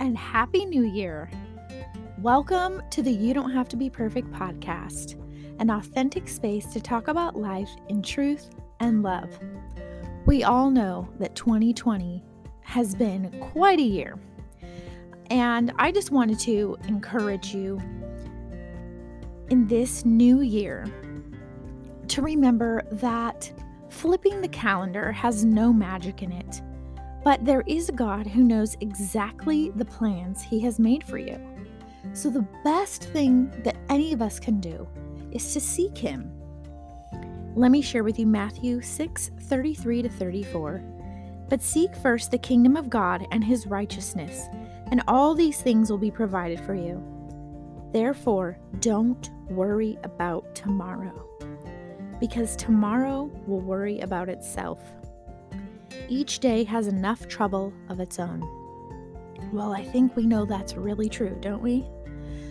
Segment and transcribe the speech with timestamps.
[0.00, 1.30] and Happy New Year!
[2.20, 5.20] Welcome to the You Don't Have to Be Perfect podcast,
[5.60, 8.48] an authentic space to talk about life in truth
[8.80, 9.28] and love.
[10.24, 12.24] We all know that 2020
[12.62, 14.18] has been quite a year,
[15.28, 17.78] and I just wanted to encourage you
[19.50, 20.86] in this new year
[22.08, 23.52] to remember that
[23.90, 26.62] flipping the calendar has no magic in it.
[27.22, 31.38] But there is a God who knows exactly the plans He has made for you.
[32.12, 34.88] So, the best thing that any of us can do
[35.32, 36.32] is to seek Him.
[37.54, 40.82] Let me share with you Matthew 6 33 to 34.
[41.48, 44.46] But seek first the kingdom of God and His righteousness,
[44.90, 47.02] and all these things will be provided for you.
[47.92, 51.28] Therefore, don't worry about tomorrow,
[52.20, 54.80] because tomorrow will worry about itself.
[56.08, 58.40] Each day has enough trouble of its own.
[59.52, 61.86] Well, I think we know that's really true, don't we?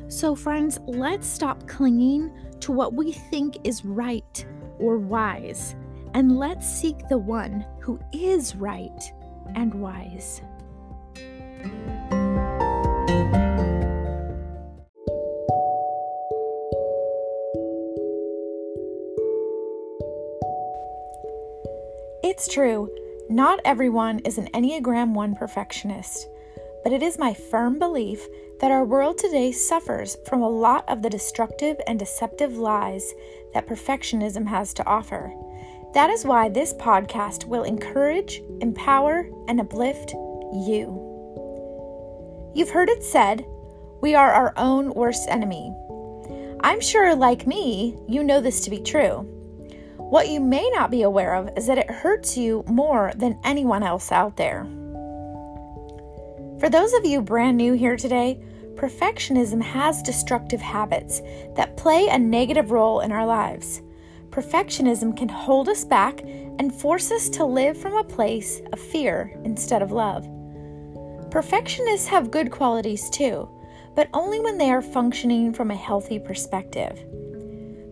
[0.07, 4.45] So, friends, let's stop clinging to what we think is right
[4.79, 5.75] or wise,
[6.13, 9.13] and let's seek the one who is right
[9.55, 10.41] and wise.
[22.23, 22.89] It's true.
[23.31, 26.27] Not everyone is an Enneagram 1 perfectionist,
[26.83, 28.25] but it is my firm belief
[28.59, 33.13] that our world today suffers from a lot of the destructive and deceptive lies
[33.53, 35.31] that perfectionism has to offer.
[35.93, 41.05] That is why this podcast will encourage, empower, and uplift you.
[42.55, 43.45] You've heard it said,
[44.01, 45.71] we are our own worst enemy.
[46.61, 49.38] I'm sure, like me, you know this to be true.
[50.09, 53.83] What you may not be aware of is that it hurts you more than anyone
[53.83, 54.65] else out there.
[56.59, 58.41] For those of you brand new here today,
[58.73, 61.21] perfectionism has destructive habits
[61.55, 63.83] that play a negative role in our lives.
[64.31, 69.39] Perfectionism can hold us back and force us to live from a place of fear
[69.43, 70.27] instead of love.
[71.29, 73.47] Perfectionists have good qualities too,
[73.95, 76.99] but only when they are functioning from a healthy perspective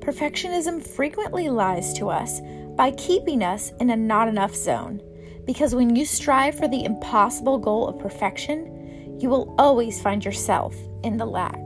[0.07, 2.39] perfectionism frequently lies to us
[2.77, 5.01] by keeping us in a not enough zone.
[5.45, 10.73] Because when you strive for the impossible goal of perfection, you will always find yourself
[11.03, 11.59] in the lack.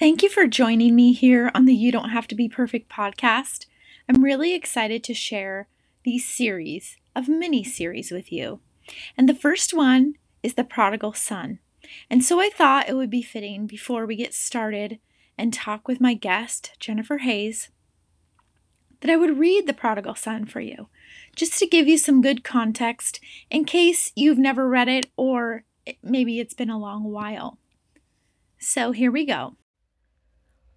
[0.00, 3.66] Thank you for joining me here on the You Don't Have to Be Perfect podcast.
[4.08, 5.68] I'm really excited to share
[6.04, 8.58] these series of mini series with you.
[9.16, 11.60] And the first one is The Prodigal Son.
[12.10, 14.98] And so I thought it would be fitting before we get started
[15.36, 17.70] and talk with my guest, Jennifer Hayes,
[19.00, 20.88] that I would read The Prodigal Son for you,
[21.36, 25.64] just to give you some good context in case you've never read it or
[26.02, 27.58] maybe it's been a long while.
[28.58, 29.56] So here we go.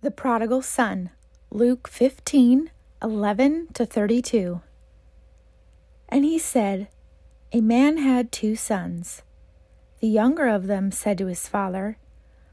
[0.01, 1.11] The Prodigal Son,
[1.49, 4.61] Luke 15 11 to 32.
[6.09, 6.87] And he said,
[7.51, 9.21] A man had two sons.
[9.99, 11.97] The younger of them said to his father,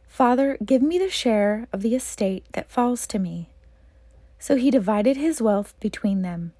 [0.08, 3.50] Father, give me the share of the estate that falls to me.
[4.38, 6.52] So he divided his wealth between them.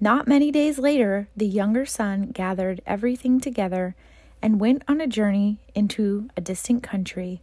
[0.00, 3.94] Not many days later, the younger son gathered everything together
[4.40, 7.42] and went on a journey into a distant country.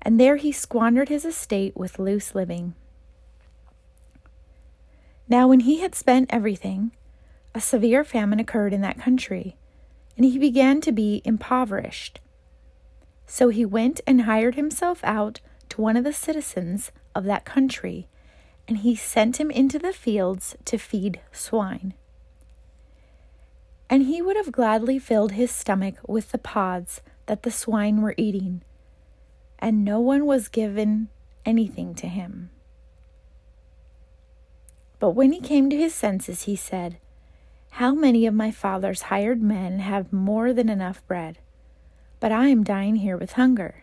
[0.00, 2.74] And there he squandered his estate with loose living.
[5.28, 6.92] Now, when he had spent everything,
[7.54, 9.56] a severe famine occurred in that country
[10.16, 12.20] and he began to be impoverished.
[13.26, 18.08] So he went and hired himself out to one of the citizens of that country,
[18.68, 21.94] and he sent him into the fields to feed swine.
[23.90, 28.14] And he would have gladly filled his stomach with the pods that the swine were
[28.16, 28.62] eating,
[29.58, 31.08] and no one was given
[31.44, 32.50] anything to him.
[34.98, 36.98] But when he came to his senses, he said,
[37.78, 41.38] how many of my father's hired men have more than enough bread?
[42.20, 43.82] But I am dying here with hunger.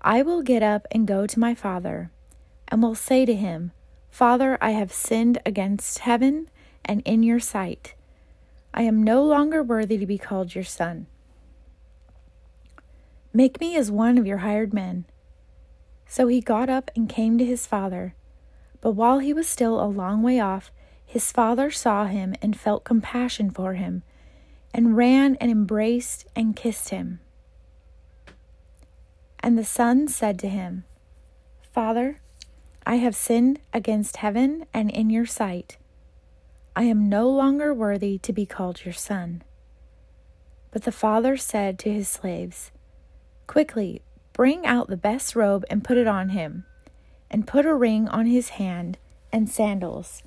[0.00, 2.10] I will get up and go to my father,
[2.68, 3.72] and will say to him,
[4.10, 6.48] Father, I have sinned against heaven
[6.82, 7.92] and in your sight.
[8.72, 11.06] I am no longer worthy to be called your son.
[13.34, 15.04] Make me as one of your hired men.
[16.06, 18.14] So he got up and came to his father.
[18.80, 20.72] But while he was still a long way off,
[21.10, 24.04] his father saw him and felt compassion for him,
[24.72, 27.18] and ran and embraced and kissed him.
[29.40, 30.84] And the son said to him,
[31.72, 32.20] Father,
[32.86, 35.78] I have sinned against heaven and in your sight.
[36.76, 39.42] I am no longer worthy to be called your son.
[40.70, 42.70] But the father said to his slaves,
[43.48, 44.02] Quickly,
[44.32, 46.66] bring out the best robe and put it on him,
[47.28, 48.96] and put a ring on his hand
[49.32, 50.22] and sandals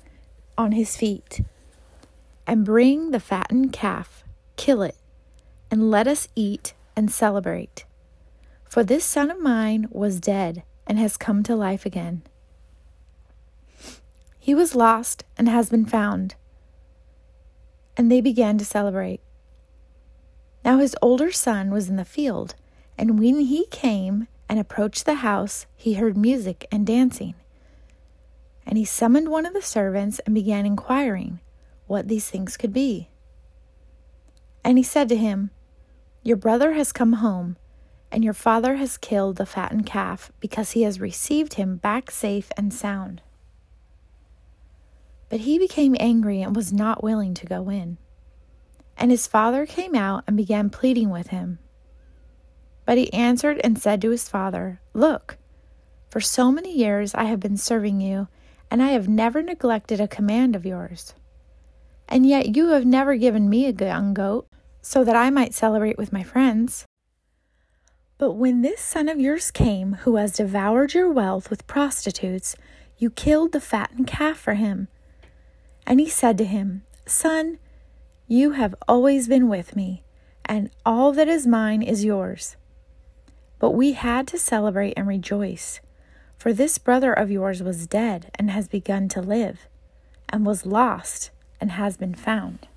[0.56, 1.42] on his feet.
[2.46, 4.24] And bring the fattened calf,
[4.56, 4.96] kill it,
[5.70, 7.84] and let us eat and celebrate.
[8.68, 12.22] For this son of mine was dead and has come to life again.
[14.38, 16.34] He was lost and has been found.
[17.96, 19.20] And they began to celebrate.
[20.64, 22.54] Now his older son was in the field,
[22.98, 27.34] and when he came and approached the house, he heard music and dancing.
[28.66, 31.40] And he summoned one of the servants and began inquiring
[31.86, 33.10] what these things could be.
[34.64, 35.50] And he said to him,
[36.22, 37.56] Your brother has come home,
[38.10, 42.50] and your father has killed the fattened calf because he has received him back safe
[42.56, 43.20] and sound.
[45.28, 47.98] But he became angry and was not willing to go in.
[48.96, 51.58] And his father came out and began pleading with him.
[52.86, 55.38] But he answered and said to his father, Look,
[56.08, 58.28] for so many years I have been serving you,
[58.70, 61.14] and I have never neglected a command of yours.
[62.08, 64.46] And yet you have never given me a young goat,
[64.82, 66.84] so that I might celebrate with my friends.
[68.18, 72.54] But when this son of yours came, who has devoured your wealth with prostitutes,
[72.98, 74.88] you killed the fattened calf for him.
[75.86, 77.58] And he said to him, Son,
[78.26, 80.04] you have always been with me,
[80.44, 82.56] and all that is mine is yours.
[83.58, 85.80] But we had to celebrate and rejoice,
[86.44, 89.66] for this brother of yours was dead and has begun to live,
[90.28, 92.68] and was lost and has been found.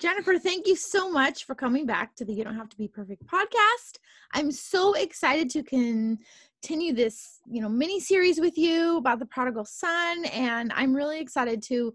[0.00, 2.88] Jennifer, thank you so much for coming back to the You Don't Have to Be
[2.88, 3.98] Perfect podcast.
[4.32, 9.66] I'm so excited to continue this, you know, mini series with you about the prodigal
[9.66, 11.92] son, and I'm really excited to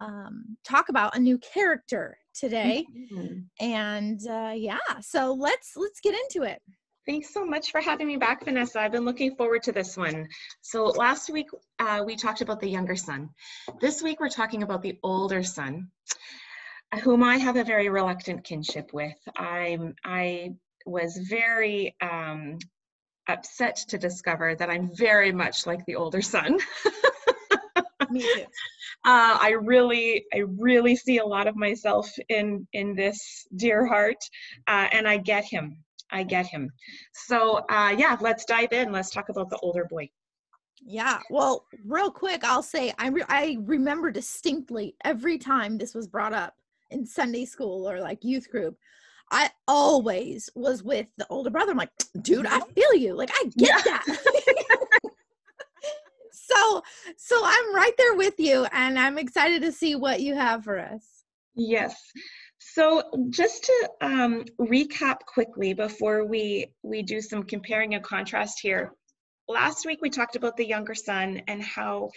[0.00, 2.86] um, talk about a new character today.
[2.96, 3.40] Mm-hmm.
[3.60, 6.62] And uh, yeah, so let's let's get into it.
[7.06, 8.80] Thanks so much for having me back, Vanessa.
[8.80, 10.26] I've been looking forward to this one.
[10.62, 11.48] So last week
[11.78, 13.28] uh, we talked about the younger son.
[13.78, 15.88] This week we're talking about the older son,
[17.02, 19.18] whom I have a very reluctant kinship with.
[19.36, 20.54] I'm I
[20.86, 22.58] was very um,
[23.28, 26.58] upset to discover that I'm very much like the older son.
[28.10, 28.44] Me too.
[29.04, 34.24] Uh, I really, I really see a lot of myself in in this dear heart,
[34.66, 35.83] uh, and I get him.
[36.10, 36.70] I get him.
[37.12, 38.92] So uh, yeah, let's dive in.
[38.92, 40.08] Let's talk about the older boy.
[40.80, 41.20] Yeah.
[41.30, 46.32] Well, real quick, I'll say I re- I remember distinctly every time this was brought
[46.34, 46.54] up
[46.90, 48.76] in Sunday school or like youth group.
[49.30, 51.72] I always was with the older brother.
[51.72, 51.90] I'm like,
[52.20, 53.14] dude, I feel you.
[53.14, 54.00] Like I get yeah.
[54.06, 55.00] that.
[56.54, 56.82] so
[57.16, 60.78] so i'm right there with you and i'm excited to see what you have for
[60.78, 61.24] us
[61.54, 61.94] yes
[62.74, 68.90] so just to um, recap quickly before we we do some comparing and contrast here.
[69.46, 72.10] Last week we talked about the younger son and how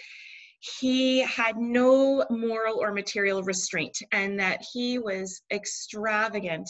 [0.79, 6.67] he had no moral or material restraint and that he was extravagant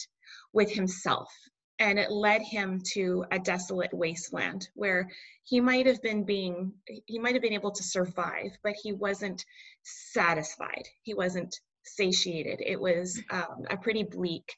[0.51, 1.31] with himself.
[1.80, 5.07] And it led him to a desolate wasteland where
[5.44, 6.74] he might have been being
[7.06, 9.45] he might have been able to survive but he wasn't
[9.83, 10.83] satisfied.
[11.04, 14.56] He wasn't satiated it was um, a pretty bleak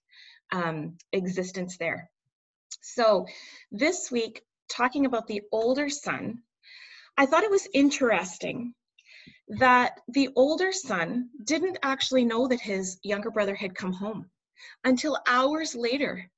[0.51, 2.09] um, existence there
[2.81, 3.25] so
[3.71, 6.39] this week talking about the older son
[7.17, 8.73] i thought it was interesting
[9.47, 14.29] that the older son didn't actually know that his younger brother had come home
[14.83, 16.29] until hours later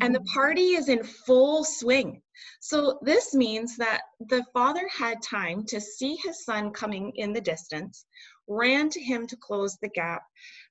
[0.00, 0.26] and the mm.
[0.34, 2.20] party is in full swing.
[2.60, 7.40] So this means that the father had time to see his son coming in the
[7.40, 8.04] distance,
[8.48, 10.22] ran to him to close the gap,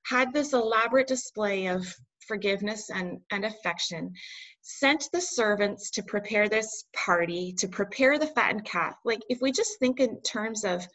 [0.06, 1.94] had this elaborate display of
[2.28, 4.14] forgiveness and, and affection,
[4.62, 8.96] sent the servants to prepare this party, to prepare the fattened calf.
[9.06, 10.86] Like, if we just think in terms of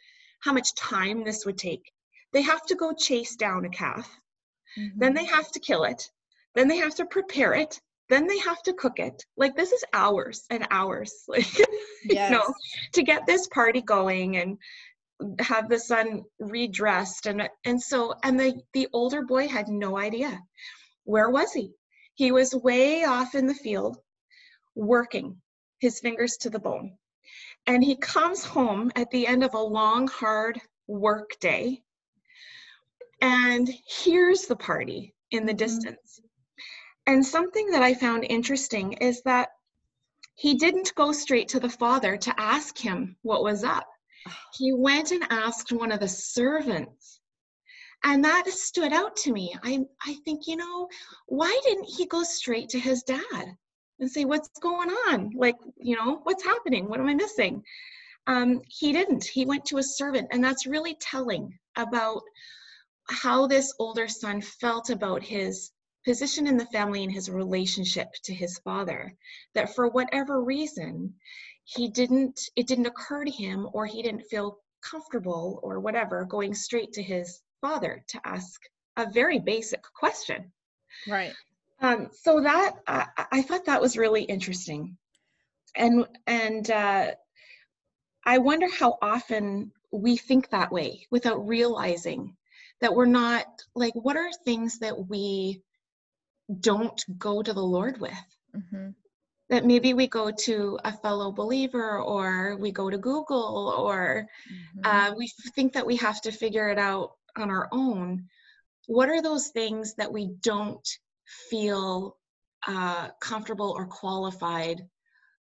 [0.41, 1.91] how much time this would take,
[2.33, 4.07] they have to go chase down a calf,
[4.77, 4.99] mm-hmm.
[4.99, 6.09] then they have to kill it,
[6.55, 9.83] then they have to prepare it, then they have to cook it like this is
[9.93, 11.47] hours and hours like
[12.05, 12.29] yes.
[12.29, 12.53] you know
[12.91, 14.57] to get this party going and
[15.39, 17.25] have the son redressed.
[17.25, 20.39] And and so and the the older boy had no idea.
[21.03, 21.71] Where was he?
[22.15, 23.97] He was way off in the field
[24.75, 25.41] working
[25.79, 26.97] his fingers to the bone.
[27.67, 31.83] And he comes home at the end of a long hard work day
[33.23, 35.59] and here's the party in the mm-hmm.
[35.59, 36.19] distance.
[37.07, 39.49] And something that I found interesting is that
[40.35, 43.87] he didn't go straight to the father to ask him what was up.
[44.53, 47.19] He went and asked one of the servants.
[48.03, 49.55] And that stood out to me.
[49.63, 50.89] I, I think, you know,
[51.27, 53.55] why didn't he go straight to his dad
[53.99, 55.31] and say, What's going on?
[55.35, 56.89] Like, you know, what's happening?
[56.89, 57.63] What am I missing?
[58.27, 59.23] Um, he didn't.
[59.23, 60.29] He went to a servant.
[60.31, 62.21] And that's really telling about
[63.09, 65.71] how this older son felt about his
[66.05, 69.13] position in the family and his relationship to his father
[69.55, 71.13] that for whatever reason
[71.65, 76.53] he didn't it didn't occur to him or he didn't feel comfortable or whatever going
[76.53, 78.61] straight to his father to ask
[78.97, 80.51] a very basic question
[81.07, 81.33] right
[81.81, 84.97] um, so that uh, i thought that was really interesting
[85.75, 87.11] and and uh,
[88.25, 92.35] i wonder how often we think that way without realizing
[92.81, 95.61] that we're not like what are things that we
[96.59, 98.11] don't go to the Lord with.
[98.55, 98.89] Mm-hmm.
[99.53, 104.79] That maybe we go to a fellow believer or we go to Google or mm-hmm.
[104.83, 108.25] uh, we think that we have to figure it out on our own.
[108.87, 110.87] What are those things that we don't
[111.51, 112.17] feel
[112.67, 114.81] uh, comfortable or qualified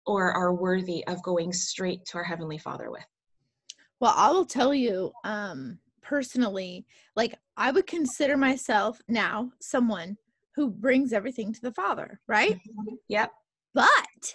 [0.06, 3.04] or are worthy of going straight to our Heavenly Father with?
[3.98, 6.86] Well, I will tell you um, personally,
[7.16, 10.16] like I would consider myself now someone
[10.54, 12.54] who brings everything to the Father, right?
[12.54, 12.94] Mm-hmm.
[13.08, 13.32] Yep.
[13.76, 14.34] But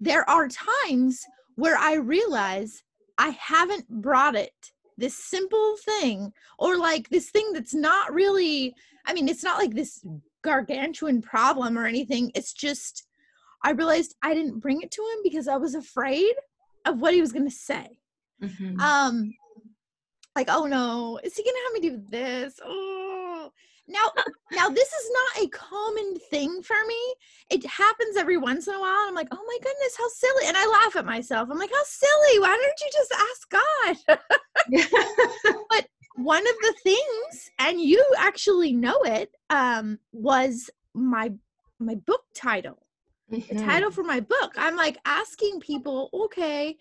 [0.00, 2.82] there are times where I realize
[3.16, 4.52] I haven't brought it
[4.98, 8.74] this simple thing or like this thing that's not really
[9.06, 10.04] I mean it's not like this
[10.42, 13.06] gargantuan problem or anything it's just
[13.64, 16.34] I realized I didn't bring it to him because I was afraid
[16.84, 17.98] of what he was going to say.
[18.42, 18.78] Mm-hmm.
[18.78, 19.32] Um
[20.36, 22.60] like oh no, is he going to have me do this?
[22.62, 23.11] Oh
[23.88, 24.12] now,
[24.52, 27.14] now this is not a common thing for me.
[27.50, 29.04] It happens every once in a while.
[29.06, 30.46] I'm like, oh my goodness, how silly.
[30.46, 31.48] And I laugh at myself.
[31.50, 32.38] I'm like, how silly.
[32.40, 33.96] Why don't you just ask God?
[35.70, 35.86] but
[36.16, 41.32] one of the things, and you actually know it, um, was my
[41.78, 42.86] my book title.
[43.32, 43.56] Mm-hmm.
[43.56, 44.52] The title for my book.
[44.56, 46.76] I'm like asking people, okay,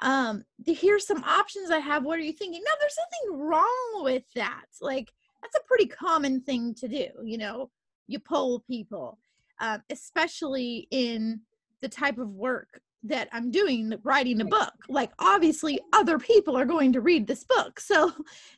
[0.00, 2.04] um, here's some options I have.
[2.04, 2.62] What are you thinking?
[2.64, 4.66] Now there's nothing wrong with that.
[4.80, 5.10] Like
[5.44, 7.70] that's a pretty common thing to do you know
[8.06, 9.18] you poll people
[9.60, 11.40] um, especially in
[11.80, 16.64] the type of work that i'm doing writing a book like obviously other people are
[16.64, 18.10] going to read this book so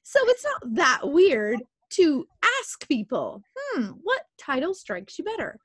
[0.02, 2.26] so it's not that weird to
[2.60, 5.58] ask people hmm what title strikes you better?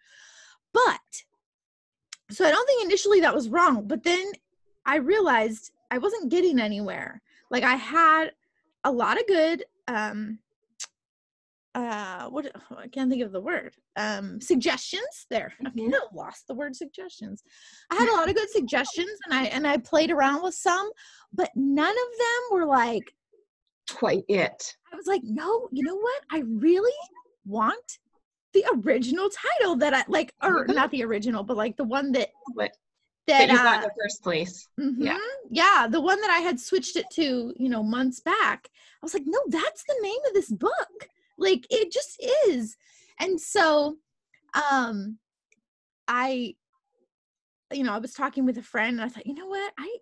[0.74, 1.24] But
[2.30, 4.32] so i don't think initially that was wrong but then
[4.86, 7.22] i realized i wasn't getting anywhere.
[7.50, 8.32] Like i had
[8.84, 10.40] a lot of good um
[11.74, 16.01] uh what oh, i can't think of the word um suggestions there i kind of
[16.13, 17.44] lost the word suggestions.
[17.90, 20.90] I had a lot of good suggestions and i and i played around with some
[21.34, 23.13] but none of them were like
[23.90, 24.75] quite it.
[24.92, 26.22] I was like no you know what?
[26.32, 26.92] I really
[27.46, 28.00] want
[28.54, 30.74] the original title that i like or mm-hmm.
[30.74, 32.72] not the original but like the one that what
[33.28, 34.68] that, that you got uh, in the first place.
[34.80, 35.18] Mm-hmm, yeah
[35.50, 38.68] yeah the one that i had switched it to you know months back.
[39.01, 41.08] I was like no that's the name of this book
[41.42, 42.76] like it just is
[43.20, 43.98] and so
[44.72, 45.18] um
[46.08, 46.54] i
[47.74, 49.98] you know i was talking with a friend and i thought you know what i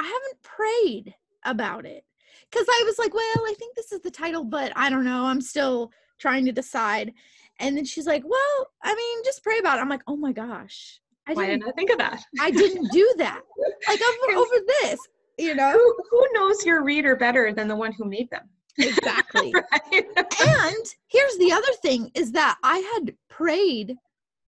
[0.00, 1.14] i haven't prayed
[1.44, 2.04] about it
[2.50, 5.24] because i was like well i think this is the title but i don't know
[5.24, 7.12] i'm still trying to decide
[7.60, 10.32] and then she's like well i mean just pray about it i'm like oh my
[10.32, 12.24] gosh I Why didn't, didn't I think of that?
[12.40, 13.42] I didn't do that.
[13.86, 14.98] Like over, over this,
[15.38, 15.72] you know.
[15.72, 18.48] Who, who knows your reader better than the one who made them?
[18.78, 19.52] Exactly.
[19.92, 20.06] right?
[20.16, 23.96] and here's the other thing is that I had prayed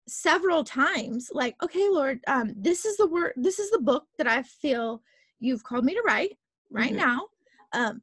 [0.05, 4.27] several times like okay lord um this is the word this is the book that
[4.27, 5.01] i feel
[5.39, 6.37] you've called me to write
[6.69, 6.97] right mm-hmm.
[6.97, 7.21] now
[7.71, 8.01] um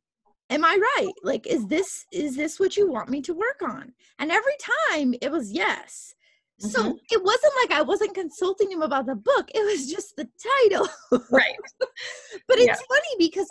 [0.49, 3.93] am i right like is this is this what you want me to work on
[4.19, 4.55] and every
[4.89, 6.15] time it was yes
[6.61, 6.93] so mm-hmm.
[7.11, 9.51] it wasn't like I wasn't consulting him about the book.
[9.55, 10.29] It was just the
[10.69, 10.87] title.
[11.31, 11.55] Right.
[11.81, 12.75] but it's yeah.
[12.75, 13.49] funny because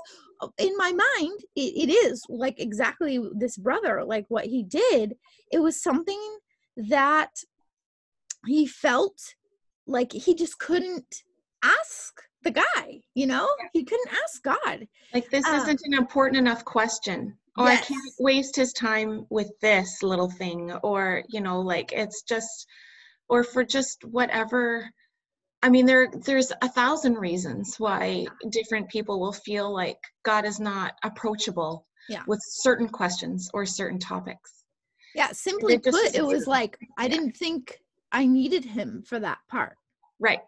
[0.57, 5.15] in my mind, it, it is like exactly this brother, like what he did.
[5.51, 6.19] It was something
[6.77, 7.31] that
[8.45, 9.35] he felt
[9.87, 11.23] like he just couldn't
[11.63, 13.47] ask the guy, you know?
[13.73, 14.87] He couldn't ask God.
[15.13, 17.37] Like, this uh, isn't an important enough question.
[17.57, 17.83] Or yes.
[17.83, 20.71] I can't waste his time with this little thing.
[20.83, 22.67] Or, you know, like, it's just
[23.27, 24.89] or for just whatever
[25.61, 30.59] I mean, there there's a thousand reasons why different people will feel like God is
[30.59, 32.23] not approachable yeah.
[32.27, 34.63] with certain questions or certain topics.
[35.15, 37.77] Yeah, simply put, it was like I didn't think
[38.11, 39.75] I needed him for that part.
[40.19, 40.39] Right.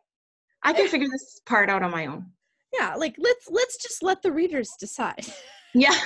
[0.64, 2.26] I can figure this part out on my own.
[2.74, 5.26] yeah like let's let's just let the readers decide
[5.74, 5.98] yeah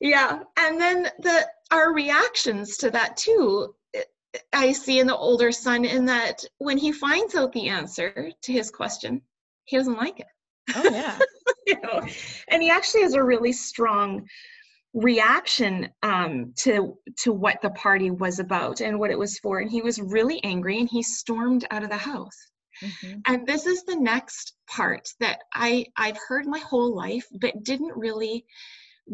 [0.00, 3.74] yeah and then the our reactions to that too
[4.52, 8.52] i see in the older son in that when he finds out the answer to
[8.52, 9.20] his question
[9.64, 10.26] he doesn't like it.
[10.74, 11.18] Oh yeah.
[11.66, 12.00] You know
[12.48, 14.26] and he actually has a really strong
[14.94, 19.70] reaction um, to to what the party was about and what it was for and
[19.70, 22.36] he was really angry and he stormed out of the house.
[22.82, 23.18] Mm-hmm.
[23.26, 27.92] and this is the next part that i i've heard my whole life but didn't
[27.94, 28.46] really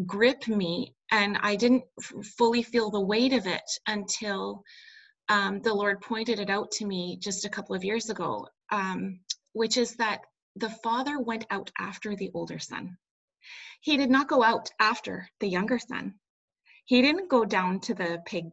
[0.07, 4.63] grip me and i didn't f- fully feel the weight of it until
[5.29, 9.21] um, the lord pointed it out to me just a couple of years ago um,
[9.53, 10.21] which is that
[10.57, 12.97] the father went out after the older son
[13.81, 16.19] he did not go out after the younger son.
[16.87, 18.51] He didn't go down to the pig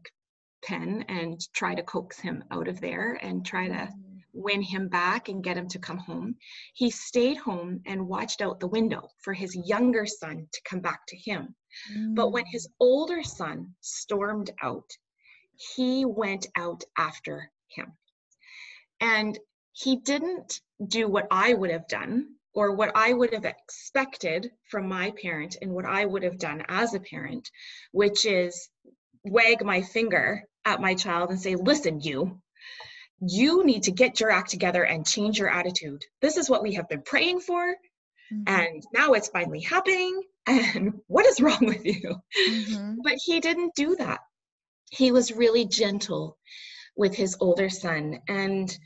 [0.64, 4.22] pen and try to coax him out of there and try to mm.
[4.34, 6.36] win him back and get him to come home.
[6.74, 11.06] He stayed home and watched out the window for his younger son to come back
[11.08, 11.56] to him.
[11.92, 12.16] Mm.
[12.16, 12.74] But when his mm.
[12.80, 14.90] older son stormed out,
[15.56, 17.94] he went out after him.
[19.00, 19.38] And
[19.72, 24.88] he didn't do what I would have done or what I would have expected from
[24.88, 27.50] my parent and what I would have done as a parent,
[27.92, 28.70] which is
[29.26, 32.40] wag my finger at my child and say, listen, you,
[33.20, 36.04] you need to get your act together and change your attitude.
[36.22, 37.76] This is what we have been praying for.
[38.32, 38.44] Mm-hmm.
[38.48, 40.22] And now it's finally happening.
[40.46, 42.16] And what is wrong with you?
[42.50, 42.96] Mm-hmm.
[43.04, 44.20] But he didn't do that.
[44.94, 46.38] He was really gentle
[46.96, 48.20] with his older son.
[48.28, 48.78] And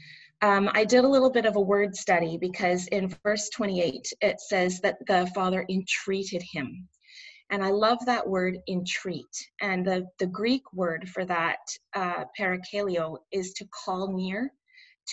[0.42, 4.40] um, I did a little bit of a word study because in verse 28 it
[4.40, 6.88] says that the father entreated him.
[7.50, 9.26] And I love that word entreat.
[9.62, 11.60] And the, the Greek word for that,
[11.96, 12.26] uh,
[13.32, 14.52] is to call near,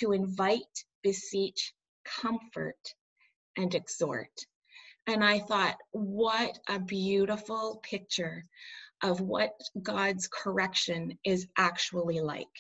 [0.01, 1.73] to invite, beseech,
[2.05, 2.95] comfort,
[3.57, 4.47] and exhort.
[5.07, 8.47] And I thought, what a beautiful picture
[9.05, 12.57] of what God's correction is actually like.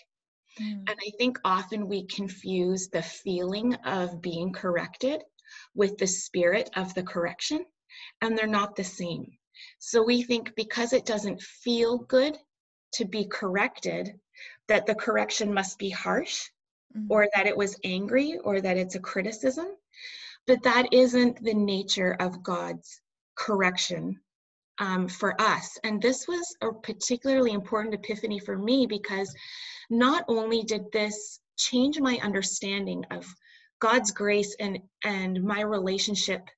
[0.61, 0.85] Mm.
[0.89, 5.23] And I think often we confuse the feeling of being corrected
[5.75, 7.65] with the spirit of the correction,
[8.21, 9.27] and they're not the same.
[9.79, 12.37] So we think because it doesn't feel good
[12.93, 14.13] to be corrected,
[14.69, 16.43] that the correction must be harsh,
[16.97, 17.07] mm.
[17.09, 19.69] or that it was angry, or that it's a criticism.
[20.47, 23.01] But that isn't the nature of God's
[23.35, 24.21] correction
[24.79, 25.79] um, for us.
[25.85, 29.35] And this was a particularly important epiphany for me because
[29.91, 33.27] not only did this change my understanding of
[33.81, 36.49] God's grace and, and my relationship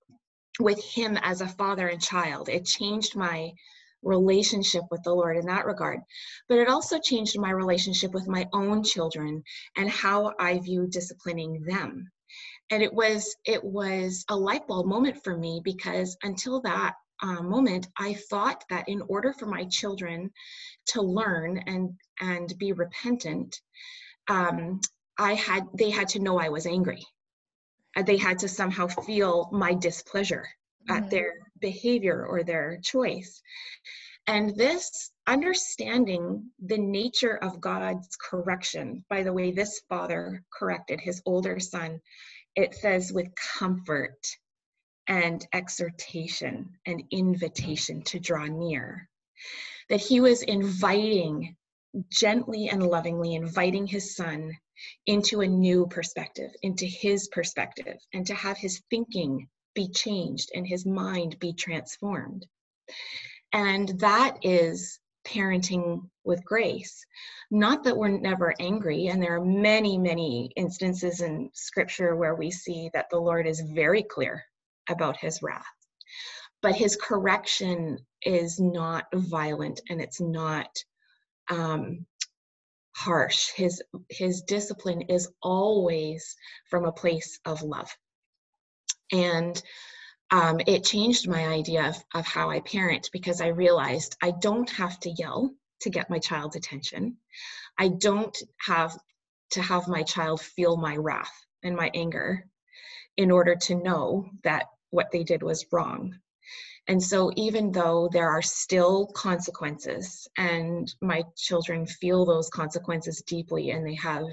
[0.60, 3.52] with Him as a father and child, it changed my
[4.02, 6.00] relationship with the Lord in that regard.
[6.48, 9.42] But it also changed my relationship with my own children
[9.76, 12.10] and how I view disciplining them.
[12.70, 17.42] And it was it was a light bulb moment for me because until that uh,
[17.42, 20.30] moment, I thought that in order for my children
[20.88, 23.60] to learn and and be repentant,
[24.28, 24.80] um,
[25.18, 27.04] I had they had to know I was angry.
[27.96, 30.46] Uh, they had to somehow feel my displeasure
[30.88, 30.96] mm-hmm.
[30.96, 33.42] at their behavior or their choice.
[34.26, 41.22] And this understanding the nature of God's correction, by the way, this father corrected his
[41.24, 42.00] older son,
[42.56, 44.18] it says with comfort
[45.08, 49.08] and exhortation and invitation to draw near.
[49.88, 51.56] That he was inviting,
[52.10, 54.52] gently and lovingly inviting his son
[55.06, 60.66] into a new perspective, into his perspective, and to have his thinking be changed and
[60.66, 62.46] his mind be transformed.
[63.52, 67.04] And that is parenting with grace.
[67.50, 72.50] Not that we're never angry, and there are many, many instances in scripture where we
[72.50, 74.44] see that the Lord is very clear
[74.88, 75.64] about his wrath.
[76.62, 80.68] But his correction is not violent and it's not
[81.50, 82.06] um,
[82.96, 83.50] harsh.
[83.54, 86.36] His his discipline is always
[86.70, 87.94] from a place of love.
[89.12, 89.62] And
[90.30, 94.68] um, it changed my idea of, of how I parent because I realized I don't
[94.70, 97.18] have to yell to get my child's attention.
[97.78, 98.98] I don't have
[99.50, 102.46] to have my child feel my wrath and my anger
[103.16, 104.66] in order to know that
[104.96, 106.18] what they did was wrong.
[106.88, 113.70] And so, even though there are still consequences, and my children feel those consequences deeply,
[113.70, 114.24] and they have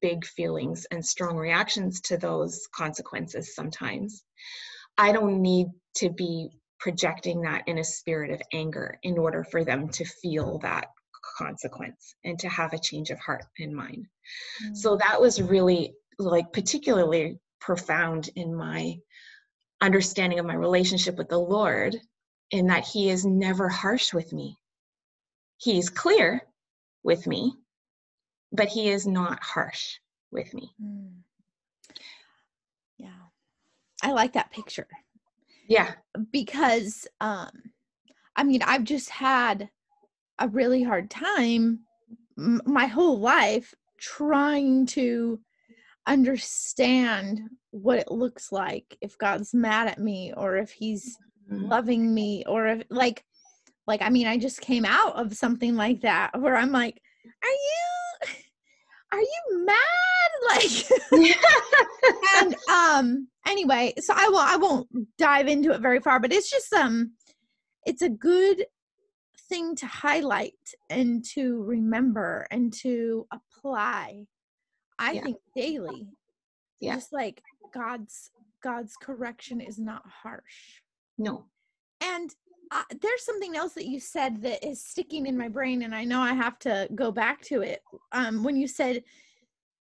[0.00, 4.24] big feelings and strong reactions to those consequences sometimes,
[4.96, 9.62] I don't need to be projecting that in a spirit of anger in order for
[9.62, 10.86] them to feel that
[11.36, 14.06] consequence and to have a change of heart and mind.
[14.64, 14.74] Mm.
[14.74, 18.96] So, that was really like particularly profound in my
[19.80, 21.96] understanding of my relationship with the Lord
[22.50, 24.58] in that He is never harsh with me.
[25.58, 26.42] He's clear
[27.02, 27.54] with me,
[28.52, 29.98] but He is not harsh
[30.30, 30.70] with me.
[30.82, 31.20] Mm.
[32.98, 33.08] Yeah.
[34.02, 34.88] I like that picture.
[35.68, 35.92] Yeah.
[36.30, 37.50] Because um
[38.36, 39.68] I mean, I've just had
[40.38, 41.80] a really hard time
[42.38, 45.40] m- my whole life trying to
[46.06, 47.40] understand
[47.70, 51.16] what it looks like if God's mad at me or if he's
[51.50, 51.66] mm-hmm.
[51.66, 53.24] loving me or if like
[53.86, 57.00] like I mean I just came out of something like that where I'm like
[57.42, 58.28] are you
[59.12, 59.76] are you mad
[60.48, 60.90] like
[62.36, 66.50] and um anyway so I will I won't dive into it very far but it's
[66.50, 67.12] just um
[67.86, 68.64] it's a good
[69.48, 70.54] thing to highlight
[70.88, 74.24] and to remember and to apply
[74.98, 75.22] i yeah.
[75.22, 76.06] think daily
[76.80, 76.94] yeah.
[76.94, 78.30] just like god's
[78.62, 80.80] god's correction is not harsh.
[81.18, 81.46] No.
[82.02, 82.34] And
[82.70, 86.04] uh, there's something else that you said that is sticking in my brain and i
[86.04, 87.82] know i have to go back to it.
[88.12, 89.02] Um when you said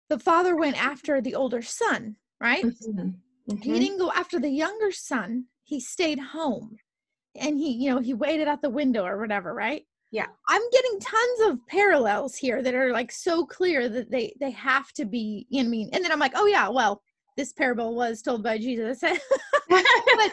[0.09, 2.65] the father went after the older son right?
[2.65, 2.99] Mm-hmm.
[2.99, 3.57] Mm-hmm.
[3.61, 5.45] he didn't go after the younger son.
[5.63, 6.77] He stayed home.
[7.35, 10.99] And he you know he waited at the window or whatever right yeah i'm getting
[10.99, 15.45] tons of parallels here that are like so clear that they they have to be
[15.49, 17.01] you know I mean and then i'm like oh yeah well
[17.37, 18.99] this parable was told by jesus
[19.69, 20.31] but,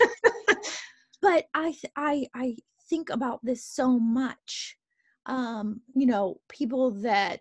[1.23, 2.57] but i i i
[2.91, 4.77] think about this so much
[5.27, 7.41] um you know people that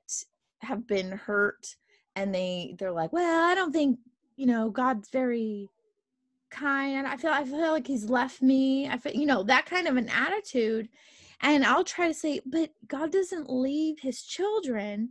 [0.62, 1.76] have been hurt
[2.15, 3.97] and they they're like well i don't think
[4.36, 5.69] you know god's very
[6.50, 7.08] kind.
[7.08, 8.88] I feel I feel like he's left me.
[8.88, 10.89] I feel you know that kind of an attitude.
[11.41, 15.10] And I'll try to say, but God doesn't leave his children.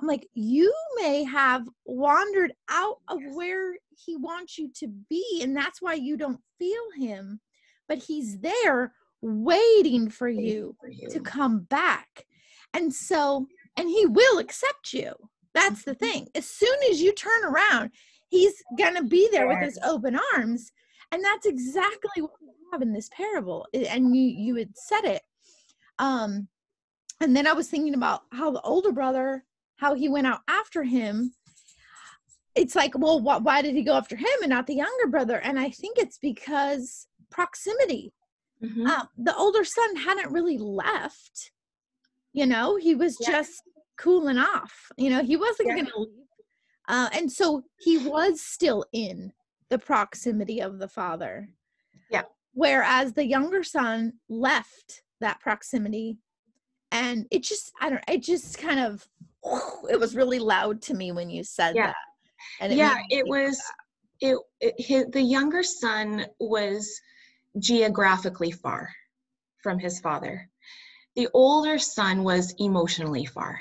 [0.00, 5.56] I'm like, you may have wandered out of where he wants you to be, and
[5.56, 7.40] that's why you don't feel him.
[7.88, 10.76] But he's there waiting for you,
[11.10, 12.26] to come back.
[12.72, 15.12] And so, and he will accept you.
[15.54, 16.04] That's the mm-hmm.
[16.04, 16.28] thing.
[16.34, 17.90] As soon as you turn around,
[18.30, 20.72] he's going to be there with his open arms
[21.12, 25.22] and that's exactly what we have in this parable and you you had said it
[26.00, 26.48] um
[27.20, 29.44] and then i was thinking about how the older brother
[29.76, 31.32] how he went out after him
[32.56, 35.38] it's like well wh- why did he go after him and not the younger brother
[35.38, 38.12] and i think it's because proximity
[38.62, 38.86] mm-hmm.
[38.86, 41.52] um, the older son hadn't really left
[42.32, 43.30] you know he was yeah.
[43.30, 43.62] just
[43.96, 45.76] cooling off you know he wasn't yeah.
[45.76, 46.20] gonna leave
[46.90, 49.32] uh, and so he was still in
[49.70, 51.48] the proximity of the father.
[52.10, 52.22] Yeah.
[52.52, 56.18] Whereas the younger son left that proximity
[56.92, 59.06] and it just I don't it just kind of
[59.90, 61.88] it was really loud to me when you said yeah.
[61.88, 61.96] that.
[62.60, 63.60] And it yeah, it was
[64.20, 67.00] it, it his, the younger son was
[67.58, 68.90] geographically far
[69.62, 70.48] from his father.
[71.16, 73.60] The older son was emotionally far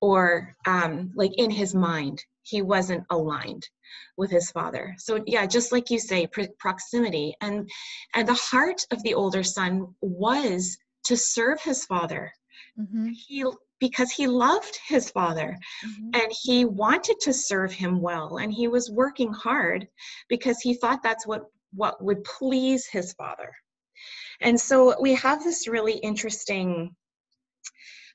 [0.00, 3.68] or um, like in his mind he wasn't aligned
[4.16, 7.68] with his father so yeah just like you say proximity and
[8.14, 12.32] and the heart of the older son was to serve his father
[12.78, 13.08] mm-hmm.
[13.08, 13.44] he
[13.78, 16.10] because he loved his father mm-hmm.
[16.14, 19.86] and he wanted to serve him well and he was working hard
[20.28, 21.44] because he thought that's what
[21.74, 23.52] what would please his father
[24.40, 26.94] and so we have this really interesting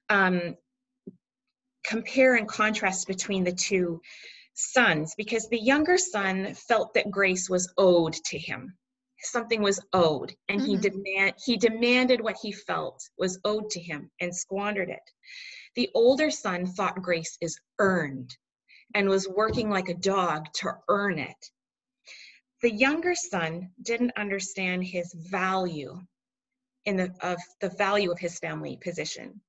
[0.09, 0.55] um,
[1.85, 4.01] compare and contrast between the two
[4.61, 8.77] sons because the younger son felt that grace was owed to him.
[9.23, 10.71] Something was owed and mm-hmm.
[10.71, 15.03] he demand he demanded what he felt was owed to him and squandered it.
[15.75, 18.35] The older son thought grace is earned
[18.93, 21.51] and was working like a dog to earn it.
[22.61, 25.99] The younger son didn't understand his value
[26.85, 29.41] in the of the value of his family position.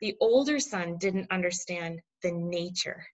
[0.00, 3.04] The older son didn't understand the nature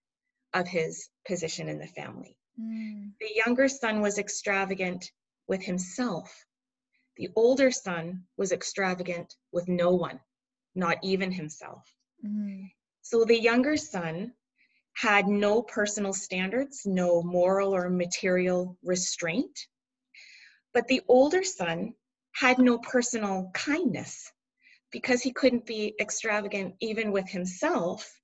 [0.55, 2.37] of his position in the family.
[2.61, 3.12] Mm.
[3.21, 5.11] The younger son was extravagant
[5.49, 6.47] with himself.
[7.17, 10.21] The older son was extravagant with no one,
[10.75, 11.85] not even himself.
[12.25, 12.71] Mm.
[13.03, 14.33] So the younger son
[14.95, 19.59] had no personal standards, no moral or material restraint.
[20.73, 21.95] But the older son
[22.33, 24.33] had no personal kindness
[24.90, 28.21] because he couldn't be extravagant even with himself,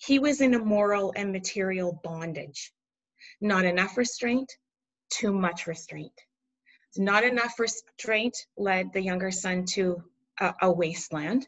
[0.00, 2.72] he was in a moral and material bondage.
[3.40, 4.56] Not enough restraint,
[5.10, 6.18] too much restraint.
[6.96, 10.02] Not enough restraint led the younger son to
[10.40, 11.46] a, a wasteland.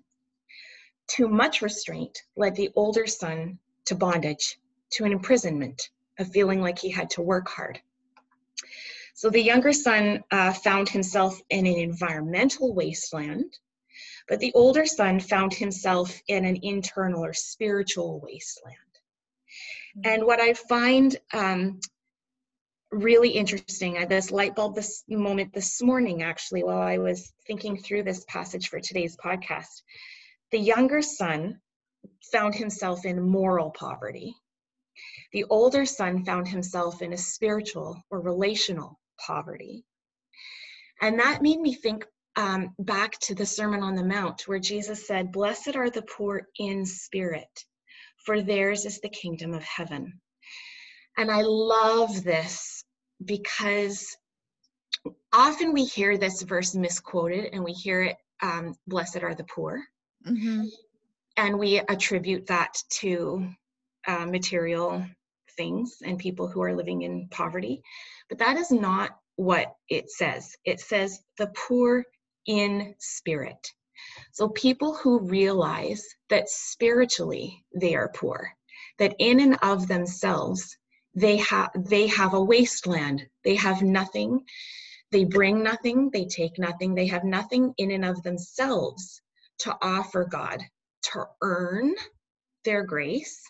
[1.07, 4.59] Too much restraint led the older son to bondage,
[4.93, 5.88] to an imprisonment,
[6.19, 7.81] of feeling like he had to work hard.
[9.15, 13.59] So the younger son uh, found himself in an environmental wasteland,
[14.29, 18.77] but the older son found himself in an internal or spiritual wasteland.
[19.97, 20.11] Mm-hmm.
[20.11, 21.81] And what I find um,
[22.91, 27.77] really interesting, uh, this light bulb this moment this morning, actually, while I was thinking
[27.77, 29.83] through this passage for today's podcast,
[30.51, 31.61] the younger son
[32.31, 34.35] found himself in moral poverty.
[35.33, 39.85] The older son found himself in a spiritual or relational poverty.
[41.01, 45.07] And that made me think um, back to the Sermon on the Mount, where Jesus
[45.07, 47.64] said, Blessed are the poor in spirit,
[48.25, 50.21] for theirs is the kingdom of heaven.
[51.16, 52.85] And I love this
[53.25, 54.16] because
[55.33, 59.83] often we hear this verse misquoted and we hear it, um, Blessed are the poor.
[60.27, 60.64] Mm-hmm.
[61.37, 63.49] And we attribute that to
[64.07, 65.05] uh, material
[65.57, 67.83] things and people who are living in poverty.
[68.29, 70.57] But that is not what it says.
[70.64, 72.05] It says the poor
[72.46, 73.72] in spirit.
[74.33, 78.50] So people who realize that spiritually they are poor,
[78.98, 80.76] that in and of themselves
[81.14, 83.26] they have they have a wasteland.
[83.44, 84.44] They have nothing.
[85.11, 86.94] They bring nothing, they take nothing.
[86.94, 89.20] They have nothing in and of themselves
[89.59, 90.62] to offer God
[91.02, 91.94] to earn
[92.64, 93.42] their grace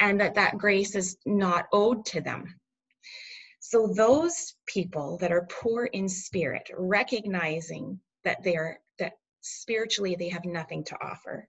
[0.00, 2.58] and that that grace is not owed to them.
[3.60, 10.28] So those people that are poor in spirit, recognizing that they are that spiritually they
[10.28, 11.48] have nothing to offer,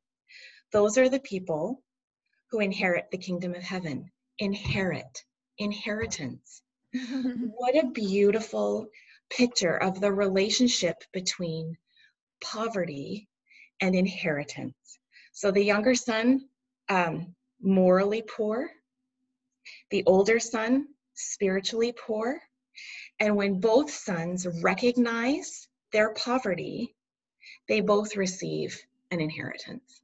[0.71, 1.83] those are the people
[2.49, 4.11] who inherit the kingdom of heaven.
[4.39, 5.23] Inherit,
[5.57, 6.61] inheritance.
[6.93, 8.87] what a beautiful
[9.29, 11.77] picture of the relationship between
[12.41, 13.29] poverty
[13.81, 14.75] and inheritance.
[15.31, 16.41] So the younger son,
[16.89, 18.69] um, morally poor,
[19.91, 22.41] the older son, spiritually poor.
[23.19, 26.95] And when both sons recognize their poverty,
[27.67, 28.77] they both receive
[29.11, 30.01] an inheritance.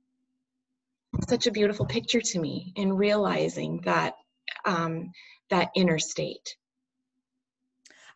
[1.27, 4.15] Such a beautiful picture to me in realizing that
[4.65, 5.11] um,
[5.49, 6.57] that inner state.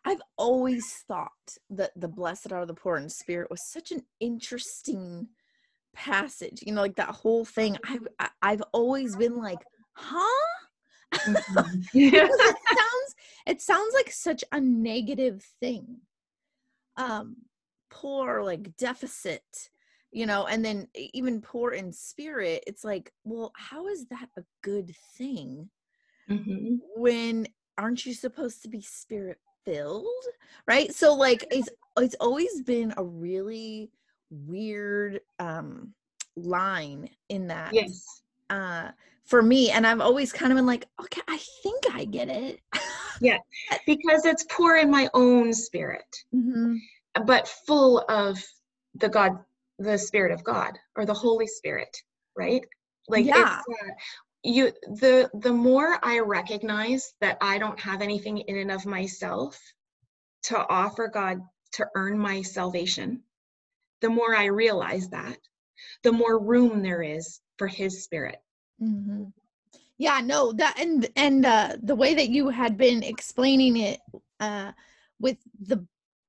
[0.04, 5.28] I've always thought that the blessed are the poor in spirit was such an interesting
[5.94, 6.62] passage.
[6.62, 7.76] You know, like that whole thing.
[7.88, 8.06] I've
[8.42, 9.58] I've always been like,
[9.94, 10.48] huh?
[11.22, 11.78] Mm-hmm.
[11.92, 12.30] it
[12.78, 13.14] sounds
[13.46, 15.98] it sounds like such a negative thing.
[16.96, 17.36] Um,
[17.92, 19.44] poor, like deficit,
[20.10, 22.64] you know, and then even poor in spirit.
[22.66, 25.68] It's like, well, how is that a good thing?
[26.30, 26.76] Mm-hmm.
[26.96, 27.46] When
[27.78, 30.06] aren't you supposed to be spirit filled
[30.66, 33.90] right so like it's it's always been a really
[34.30, 35.92] weird um
[36.36, 38.88] line in that yes uh
[39.24, 42.60] for me and i've always kind of been like okay i think i get it
[43.20, 43.38] yeah
[43.86, 46.74] because it's poor in my own spirit mm-hmm.
[47.26, 48.42] But full of
[48.94, 49.38] the god
[49.78, 51.96] the spirit of god or the holy spirit
[52.36, 52.64] right
[53.08, 53.58] like yeah.
[53.58, 53.92] it's uh,
[54.42, 59.60] you the the more i recognize that i don't have anything in and of myself
[60.42, 61.40] to offer god
[61.72, 63.22] to earn my salvation
[64.00, 65.36] the more i realize that
[66.02, 68.40] the more room there is for his spirit
[68.82, 69.24] mm-hmm.
[69.98, 74.00] yeah no that and and uh the way that you had been explaining it
[74.40, 74.72] uh
[75.20, 75.84] with the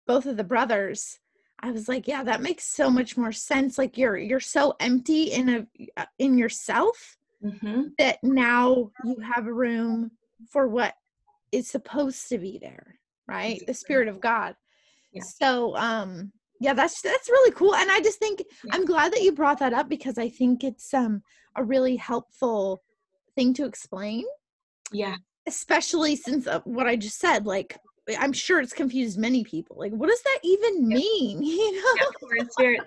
[0.08, 1.20] both of the brothers
[1.60, 5.32] i was like yeah that makes so much more sense like you're you're so empty
[5.32, 7.84] in a uh, in yourself mm-hmm.
[7.98, 10.12] that now you have room
[10.50, 10.94] for what
[11.52, 12.96] is supposed to be there
[13.28, 14.56] right the spirit of god
[15.12, 15.22] yeah.
[15.22, 18.72] so um yeah that's that's really cool and i just think yeah.
[18.74, 21.22] i'm glad that you brought that up because i think it's um
[21.56, 22.82] a really helpful
[23.36, 24.24] thing to explain
[24.92, 25.16] yeah
[25.48, 27.78] especially since uh, what i just said like
[28.20, 29.78] I'm sure it's confused many people.
[29.80, 31.42] Like, what does that even mean?
[31.54, 32.82] You know, yeah, spirit.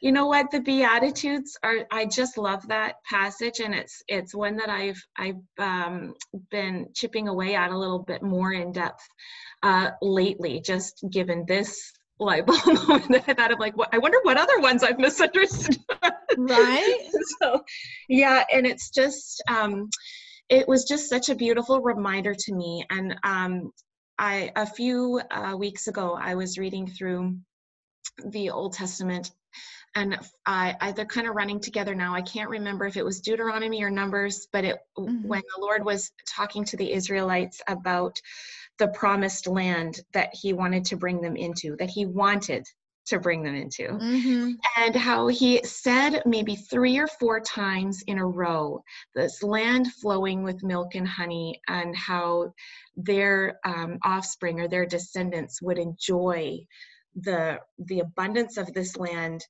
[0.00, 0.50] You know what?
[0.50, 1.86] The Beatitudes are.
[1.90, 6.14] I just love that passage, and it's it's one that I've I've um,
[6.50, 9.06] been chipping away at a little bit more in depth
[9.62, 10.60] uh, lately.
[10.60, 14.36] Just given this light bulb moment that I thought of, like, what I wonder what
[14.36, 15.78] other ones I've misunderstood.
[16.36, 17.08] Right.
[17.42, 17.62] so,
[18.08, 19.42] yeah, and it's just.
[19.48, 19.88] Um,
[20.48, 23.70] it was just such a beautiful reminder to me and um,
[24.20, 27.38] I a few uh, weeks ago I was reading through
[28.24, 29.30] the Old Testament
[29.94, 32.14] and I, I, they're kind of running together now.
[32.14, 35.26] I can't remember if it was Deuteronomy or Numbers, but it mm-hmm.
[35.26, 38.20] when the Lord was talking to the Israelites about
[38.78, 42.66] the promised land that He wanted to bring them into, that He wanted
[43.10, 43.88] to bring them into.
[43.88, 44.52] Mm-hmm.
[44.78, 48.82] And how he said maybe three or four times in a row
[49.14, 52.52] this land flowing with milk and honey, and how
[52.96, 56.58] their um, offspring or their descendants would enjoy
[57.16, 59.44] the the abundance of this land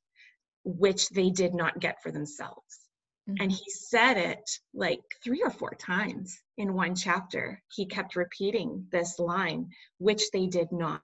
[0.64, 2.88] which they did not get for themselves
[3.28, 3.42] mm-hmm.
[3.42, 8.86] and he said it like three or four times in one chapter he kept repeating
[8.92, 9.68] this line
[9.98, 11.02] which they did not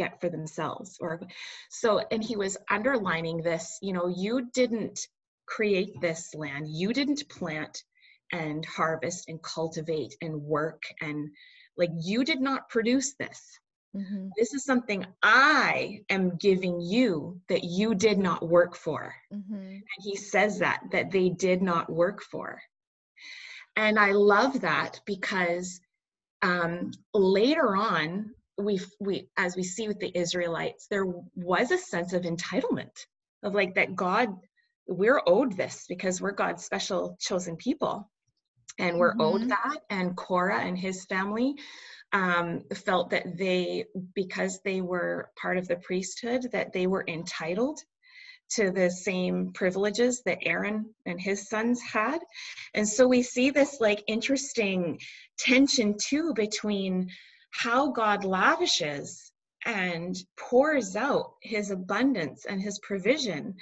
[0.00, 1.20] get for themselves or
[1.68, 4.98] so and he was underlining this you know you didn't
[5.46, 7.82] create this land you didn't plant
[8.32, 11.28] and harvest and cultivate and work and
[11.76, 13.58] like you did not produce this
[13.94, 14.28] mm-hmm.
[14.38, 19.54] this is something i am giving you that you did not work for mm-hmm.
[19.54, 22.58] and he says that that they did not work for
[23.76, 25.78] and i love that because
[26.42, 32.12] um, later on we we as we see with the Israelites, there was a sense
[32.12, 33.06] of entitlement
[33.42, 34.28] of like that God,
[34.86, 38.10] we're owed this because we're God's special chosen people,
[38.78, 39.20] and we're mm-hmm.
[39.20, 39.78] owed that.
[39.88, 41.56] And Korah and his family
[42.12, 47.80] um, felt that they, because they were part of the priesthood, that they were entitled
[48.50, 52.18] to the same privileges that Aaron and his sons had.
[52.74, 54.98] And so we see this like interesting
[55.38, 57.10] tension too between
[57.50, 59.32] how God lavishes
[59.66, 63.54] and pours out his abundance and his provision,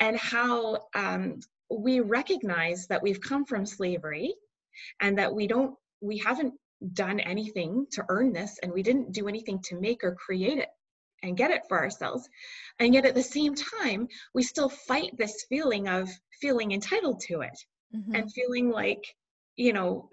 [0.00, 4.34] and how um, we recognize that we've come from slavery
[5.00, 6.54] and that we don't, we haven't
[6.92, 10.68] done anything to earn this and we didn't do anything to make or create it
[11.22, 12.28] and get it for ourselves.
[12.78, 17.40] And yet at the same time, we still fight this feeling of feeling entitled to
[17.40, 17.58] it
[17.94, 18.14] mm-hmm.
[18.14, 19.02] and feeling like
[19.56, 20.08] you know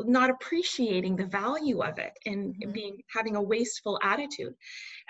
[0.00, 2.72] not appreciating the value of it and mm-hmm.
[2.72, 4.54] being having a wasteful attitude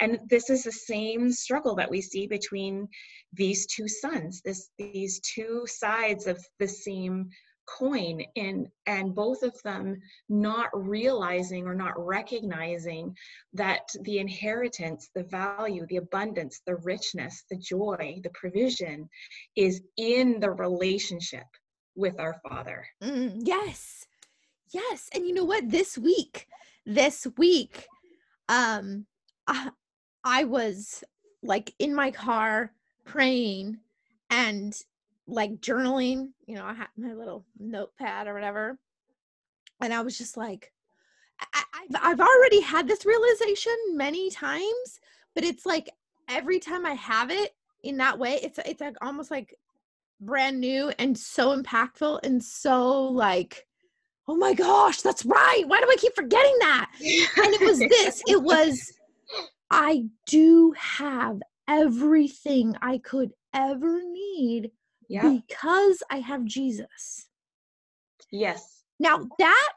[0.00, 2.88] and this is the same struggle that we see between
[3.32, 7.28] these two sons this these two sides of the same
[7.66, 9.96] coin and and both of them
[10.28, 13.14] not realizing or not recognizing
[13.54, 19.08] that the inheritance the value the abundance the richness the joy the provision
[19.56, 21.46] is in the relationship
[21.96, 22.86] with our Father.
[23.02, 24.06] Mm, yes.
[24.70, 25.08] Yes.
[25.14, 25.70] And you know what?
[25.70, 26.46] This week,
[26.84, 27.86] this week,
[28.48, 29.06] um,
[29.46, 29.70] I,
[30.24, 31.04] I was
[31.42, 32.72] like in my car
[33.04, 33.78] praying
[34.30, 34.76] and
[35.26, 36.30] like journaling.
[36.46, 38.78] You know, I had my little notepad or whatever.
[39.80, 40.72] And I was just like,
[41.40, 45.00] I, I've, I've already had this realization many times,
[45.34, 45.90] but it's like
[46.28, 49.58] every time I have it in that way, it's it's like almost like
[50.20, 53.66] brand new and so impactful and so like
[54.28, 56.90] oh my gosh that's right why do i keep forgetting that?
[57.00, 58.92] And it was this it was
[59.70, 64.70] i do have everything i could ever need
[65.08, 65.28] yeah.
[65.28, 67.28] because i have jesus.
[68.30, 68.82] Yes.
[68.98, 69.76] Now that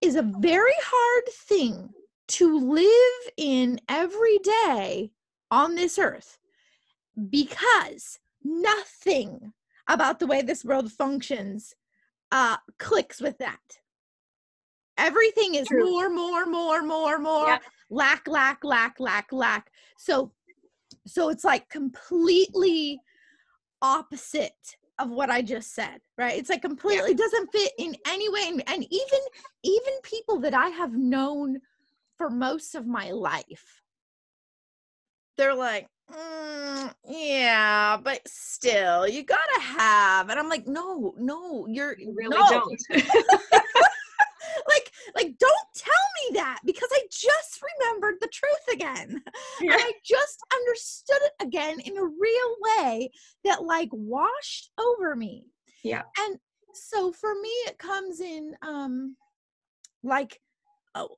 [0.00, 1.90] is a very hard thing
[2.28, 5.10] to live in every day
[5.50, 6.38] on this earth
[7.30, 9.52] because nothing
[9.88, 11.74] about the way this world functions
[12.30, 13.60] uh clicks with that
[14.98, 15.84] everything is True.
[15.84, 17.58] more more more more more yeah.
[17.90, 20.32] lack lack lack lack lack so
[21.06, 23.00] so it's like completely
[23.80, 27.16] opposite of what i just said right it's like completely yeah.
[27.16, 29.20] doesn't fit in any way and, and even
[29.62, 31.58] even people that i have known
[32.18, 33.82] for most of my life
[35.36, 40.28] they're like mm, yeah, but still, you gotta have.
[40.30, 42.48] And I'm like, no, no, you're you really no.
[42.48, 42.82] don't.
[44.68, 49.22] like, like, don't tell me that because I just remembered the truth again.
[49.60, 49.74] Yeah.
[49.74, 53.10] And I just understood it again in a real way
[53.44, 55.46] that like washed over me.
[55.84, 56.02] Yeah.
[56.18, 56.38] And
[56.74, 59.16] so for me, it comes in um
[60.02, 60.40] like
[60.96, 61.16] oh,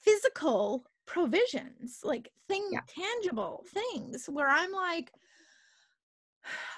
[0.00, 2.78] physical provisions like thing yeah.
[2.86, 5.12] tangible things where i'm like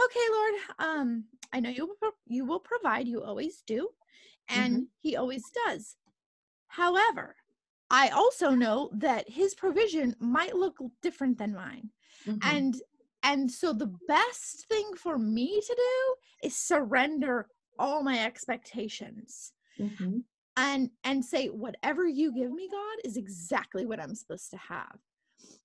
[0.03, 3.87] okay lord um i know you will you will provide you always do
[4.49, 4.85] and mm-hmm.
[5.01, 5.97] he always does
[6.68, 7.37] however
[7.91, 11.91] i also know that his provision might look different than mine
[12.26, 12.39] mm-hmm.
[12.57, 12.76] and
[13.22, 20.20] and so the best thing for me to do is surrender all my expectations mm-hmm
[20.57, 24.98] and and say whatever you give me god is exactly what i'm supposed to have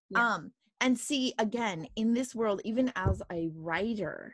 [0.10, 0.36] yeah.
[0.36, 4.34] um and see again in this world even as a writer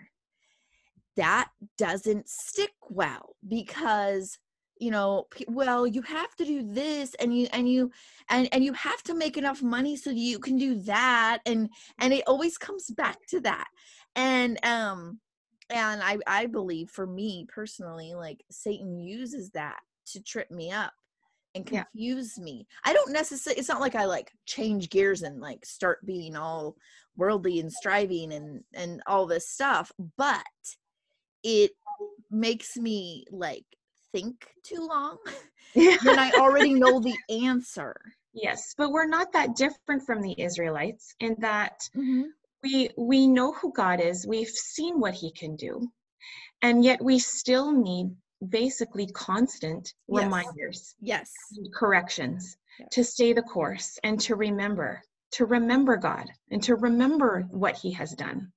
[1.16, 4.38] that doesn't stick well because
[4.80, 7.92] you know well you have to do this and you and you
[8.30, 12.14] and and you have to make enough money so you can do that and and
[12.14, 13.68] it always comes back to that
[14.16, 15.20] and um
[15.70, 20.94] and i i believe for me personally like satan uses that to trip me up
[21.56, 21.84] and Yeah.
[21.84, 26.06] confuse me i don't necessarily it's not like i like change gears and like start
[26.06, 26.76] being all
[27.16, 30.44] worldly and striving and and all this stuff but
[31.44, 31.72] it
[32.32, 33.66] makes me like
[34.12, 35.18] think too long
[35.74, 37.96] when i already know the answer
[38.34, 42.24] yes, but we're not that different from the Israelites in that mm-hmm.
[42.64, 44.28] we we know who God is.
[44.28, 45.88] We've seen what he can do.
[46.62, 48.16] And yet we still need
[48.50, 50.26] basically constant Yes.
[50.26, 52.90] reminders, yes corrections Yes.
[52.92, 55.02] to stay the course and to remember,
[55.34, 58.52] to remember God and to remember what he has done.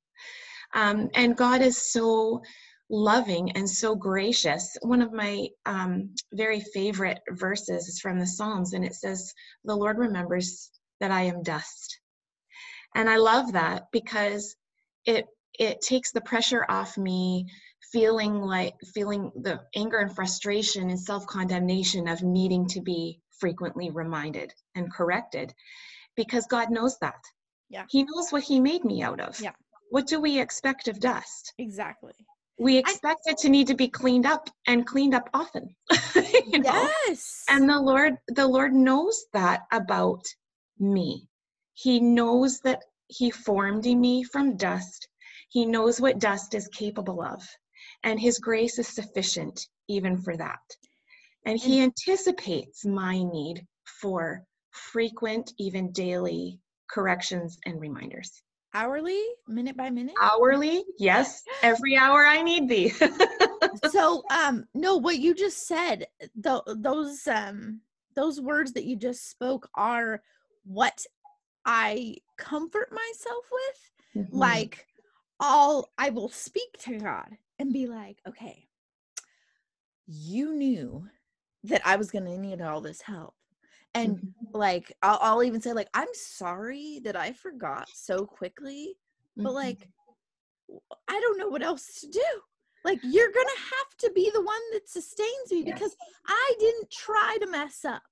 [0.75, 2.43] Um, and God is so
[2.89, 4.77] loving and so gracious.
[4.83, 9.33] One of my um, very favorite verses is from the Psalms, and it says,
[9.65, 10.71] The Lord remembers
[11.01, 12.01] that I am dust.
[12.95, 14.57] And I love that because
[15.05, 15.27] it
[15.59, 17.47] it takes the pressure off me
[17.93, 24.53] feeling like feeling the anger and frustration and self-condemnation of needing to be frequently reminded
[24.75, 25.53] and corrected
[26.17, 27.23] because God knows that.
[27.69, 27.85] Yeah.
[27.91, 29.39] He knows what he made me out of.
[29.41, 29.53] Yeah.
[29.91, 31.53] What do we expect of dust?
[31.59, 32.13] exactly
[32.59, 35.75] We expect it to need to be cleaned up and cleaned up often.
[36.15, 36.89] you know?
[37.07, 40.25] yes And the Lord, the Lord knows that about
[40.79, 41.29] me.
[41.75, 45.09] He knows that He formed me from dust.
[45.51, 47.47] He knows what dust is capable of.
[48.07, 50.61] And His grace is sufficient even for that.
[51.45, 53.67] And He anticipates my need
[54.01, 58.31] for frequent, even daily corrections and reminders.
[58.75, 62.93] hourly minute by minute Hourly, yes, every hour I need thee.
[63.91, 66.07] so um no what you just said
[66.43, 67.81] th- those um
[68.15, 70.23] those words that you just spoke are
[70.65, 71.05] what
[71.65, 73.81] i comfort myself with
[74.27, 74.39] Mhm.
[74.39, 74.87] like
[75.41, 78.67] i'll i will speak to god and be like okay
[80.07, 81.07] you knew
[81.65, 83.35] that i was going to need all this help
[83.95, 84.33] and Mhm.
[84.53, 88.97] like I'll, I'll even say like i'm sorry that i forgot so quickly
[89.37, 89.55] but Mhm.
[89.55, 89.89] like
[91.09, 92.25] I don't know what else to do
[92.85, 95.97] like you're gonna have to be the one that sustains me because
[96.27, 98.03] i didn't try to mess up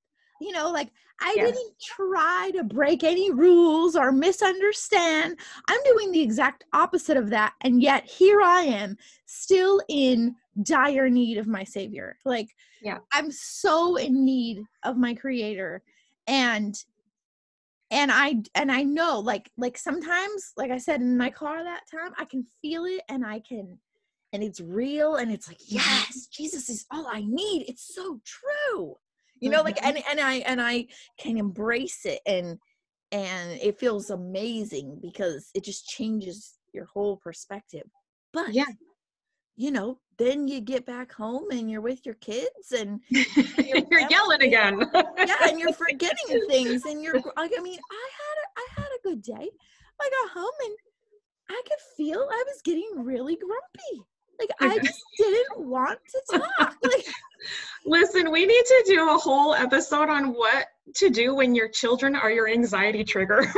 [0.44, 0.90] you know like
[1.20, 1.46] i Yes.
[1.52, 5.38] didn't try to break any rules or misunderstand.
[5.68, 11.08] I'm doing the exact opposite of that and yet here i am still in dire
[11.08, 12.18] need of my savior.
[12.24, 12.48] Like
[12.82, 12.98] Yeah.
[13.12, 15.82] i'm so in need of my creator
[16.26, 16.74] and
[17.90, 21.82] and i and i know like like sometimes like i said in my car that
[21.90, 23.78] time i can feel it and i can
[24.32, 25.76] and it's real and it's like mm-hmm.
[25.76, 27.64] yes jesus is all i need.
[27.68, 28.96] It's so true
[29.40, 29.96] you know like mm-hmm.
[29.96, 30.86] and and i and i
[31.18, 32.58] can embrace it and
[33.12, 37.84] and it feels amazing because it just changes your whole perspective.
[38.32, 38.64] But Yeah.
[39.56, 44.42] you know then you get back home and you're with your kids and You're yelling
[44.42, 44.80] again.
[45.16, 48.90] yeah and you're forgetting things and you're like i mean i had a i had
[48.98, 49.50] a good day.
[50.02, 50.74] I got home and
[51.50, 54.06] i could feel i was getting really grumpy
[54.38, 57.06] like i just didn't want to talk like
[57.86, 62.16] Listen, we need to do a whole episode on what to do when your children
[62.16, 63.42] are your anxiety trigger.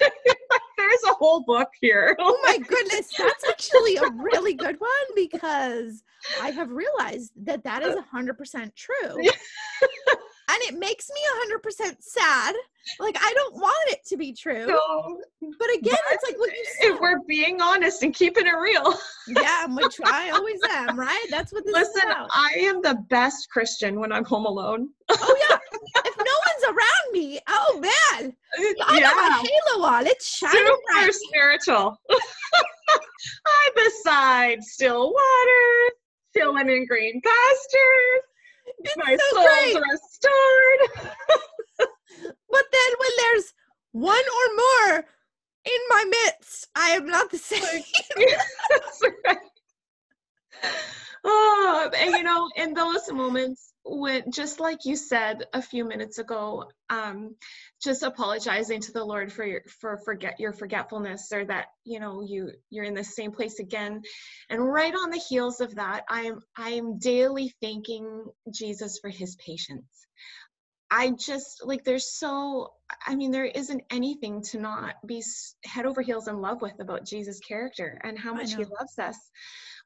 [0.00, 2.16] There's a whole book here.
[2.18, 6.02] oh my goodness that's actually a really good one because
[6.40, 9.16] i have realized that that is 100% true
[10.62, 11.20] it makes me
[11.86, 12.54] 100% sad.
[12.98, 14.66] Like i don't want it to be true.
[14.66, 15.20] So,
[15.58, 18.94] but again it's like what you said if we're being honest and keeping it real,
[19.28, 21.26] yeah which i always am right?
[21.30, 24.88] That's what this is listen, I am the best Christian when I'm home alone.
[25.10, 25.58] oh yeah.
[26.04, 28.32] If no one's around me oh man.
[28.58, 29.44] Uh, I got my
[29.74, 30.06] halo on.
[30.06, 31.14] It's shining super bright.
[31.14, 31.96] spiritual.
[32.10, 35.94] I'm beside still water,
[36.36, 38.29] chilling in green pastures.
[38.96, 39.82] My so soul's great.
[39.92, 40.80] restored.
[42.50, 43.54] but then when there's
[43.92, 45.04] one or more
[45.64, 49.36] in my midst i am not the same That's right.
[51.22, 56.18] Oh, and you know, in those moments when, just like you said a few minutes
[56.18, 57.34] ago, um,
[57.82, 62.22] just apologizing to the Lord for your for forget your forgetfulness, or that you know
[62.22, 64.02] you you're in the same place again,
[64.48, 69.08] and right on the heels of that, I am I am daily thanking Jesus for
[69.08, 70.06] His patience.
[70.90, 72.72] I just like there's so
[73.06, 75.22] I mean there isn't anything to not be
[75.64, 79.16] head over heels in love with about Jesus' character and how much he loves us.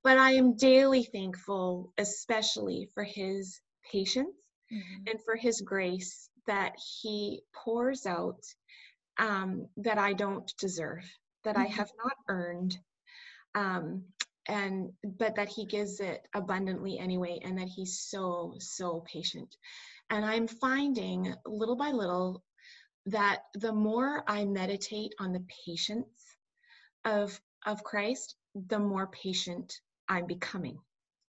[0.03, 4.35] But I am daily thankful especially for his patience
[4.73, 5.05] mm-hmm.
[5.07, 8.45] and for his grace that he pours out
[9.19, 11.05] um, that I don't deserve,
[11.45, 11.65] that mm-hmm.
[11.65, 12.77] I have not earned.
[13.55, 14.05] Um,
[14.47, 19.57] and but that he gives it abundantly anyway and that he's so so patient
[20.11, 22.43] and I'm finding little by little
[23.07, 26.09] that the more I meditate on the patience
[27.05, 29.73] of, of Christ, the more patient
[30.09, 30.79] I'm becoming.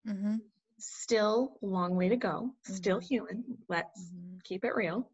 [0.08, 0.36] Mm-hmm.
[0.80, 2.72] Still, long way to go, mm-hmm.
[2.72, 3.44] still human.
[3.68, 4.38] Let's mm-hmm.
[4.44, 5.08] keep it real.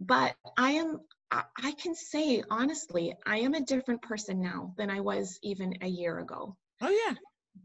[0.00, 1.00] But I am,
[1.30, 5.86] I can say honestly, I am a different person now than I was even a
[5.86, 6.56] year ago.
[6.80, 7.14] Oh, yeah.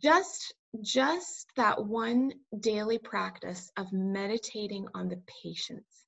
[0.01, 6.05] Just just that one daily practice of meditating on the patience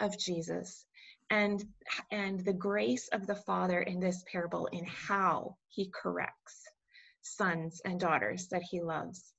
[0.00, 0.84] of Jesus
[1.30, 1.64] and
[2.10, 6.62] and the grace of the father in this parable in how he corrects
[7.22, 9.32] sons and daughters that he loves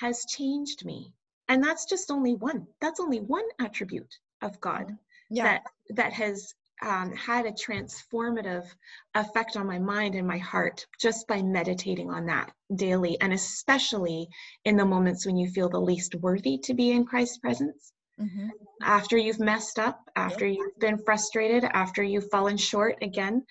[0.00, 1.12] has changed me
[1.48, 5.36] and that's just only one that's only one attribute of god mm-hmm.
[5.36, 5.44] yeah.
[5.44, 8.66] that that has um, had a transformative
[9.14, 14.28] effect on my mind and my heart just by meditating on that daily, and especially
[14.64, 17.92] in the moments when you feel the least worthy to be in Christ's presence.
[18.18, 18.48] Mm-hmm.
[18.82, 20.58] After you've messed up, after yeah.
[20.58, 23.44] you've been frustrated, after you've fallen short again,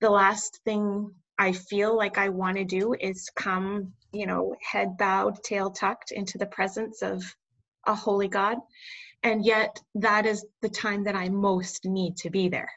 [0.00, 4.96] the last thing I feel like I want to do is come, you know, head
[4.96, 7.22] bowed, tail tucked into the presence of
[7.86, 8.58] a holy God.
[9.22, 12.70] And yet that is the time that i most need to be there.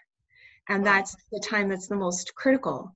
[0.70, 2.96] And that's the time that's the most critical.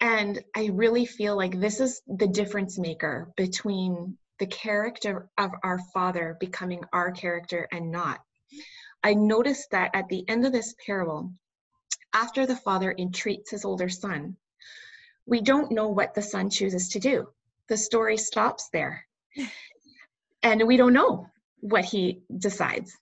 [0.00, 5.78] And i really feel like this is the difference maker between the character of our
[5.92, 8.20] father becoming our character and not.
[9.02, 11.32] I noticed that at the end of this parable
[12.12, 14.36] after the father entreats his older son
[15.26, 17.26] we don't know what the son chooses to do
[17.68, 19.06] the story stops there
[20.42, 21.26] and we don't know
[21.60, 22.96] what he decides.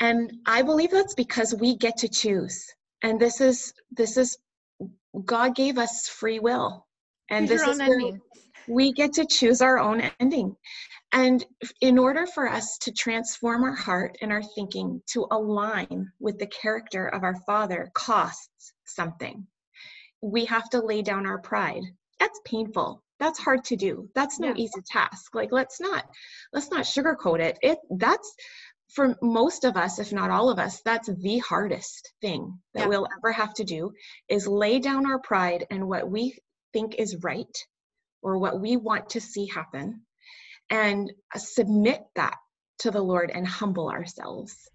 [0.00, 2.64] And I believe that's because we get to choose.
[3.02, 4.38] And this is this is
[5.24, 6.86] God gave us free will.
[7.30, 7.80] And this is
[8.68, 10.56] we get to choose our own ending.
[11.12, 11.44] And
[11.80, 16.46] in order for us to transform our heart and our thinking to align with the
[16.46, 19.46] character of our Father costs something.
[20.22, 21.82] We have to lay down our pride.
[22.20, 24.54] That's painful that's hard to do that's no yeah.
[24.56, 26.04] easy task like let's not
[26.52, 28.34] let's not sugarcoat it it that's
[28.94, 32.86] for most of us if not all of us that's the hardest thing that yeah.
[32.86, 33.92] we'll ever have to do
[34.28, 36.36] is lay down our pride and what we
[36.72, 37.56] think is right
[38.22, 40.02] or what we want to see happen
[40.68, 42.36] and submit that
[42.80, 44.68] to the lord and humble ourselves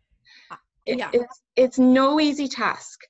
[0.52, 1.10] uh, yeah.
[1.12, 3.02] It's it's no easy task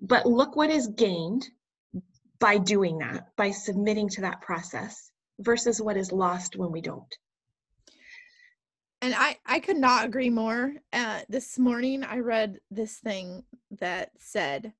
[0.00, 1.46] but look what is gained
[2.44, 7.16] by doing that, by submitting to that process versus what is lost when we don't.
[9.00, 10.74] And I, I could not agree more.
[10.92, 13.44] Uh, this morning, I read this thing
[13.80, 14.74] that said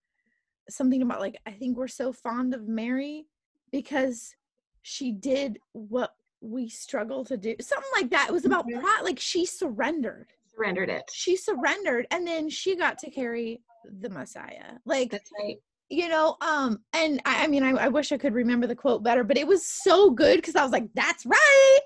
[0.69, 3.25] something about, like, I think we're so fond of Mary
[3.73, 4.35] because
[4.83, 7.57] she did what we struggle to do.
[7.63, 8.29] Something like that.
[8.29, 8.81] It was about mm-hmm.
[8.81, 9.05] pride.
[9.05, 10.27] Like, she surrendered.
[10.55, 11.11] Surrendered it.
[11.15, 12.07] She surrendered.
[12.11, 13.63] And then she got to carry
[14.03, 14.75] the Messiah.
[14.85, 15.57] Like, that's right
[15.95, 19.03] you know um and i, I mean I, I, wish i could remember the quote
[19.03, 21.81] better but it was so good because i was like that's right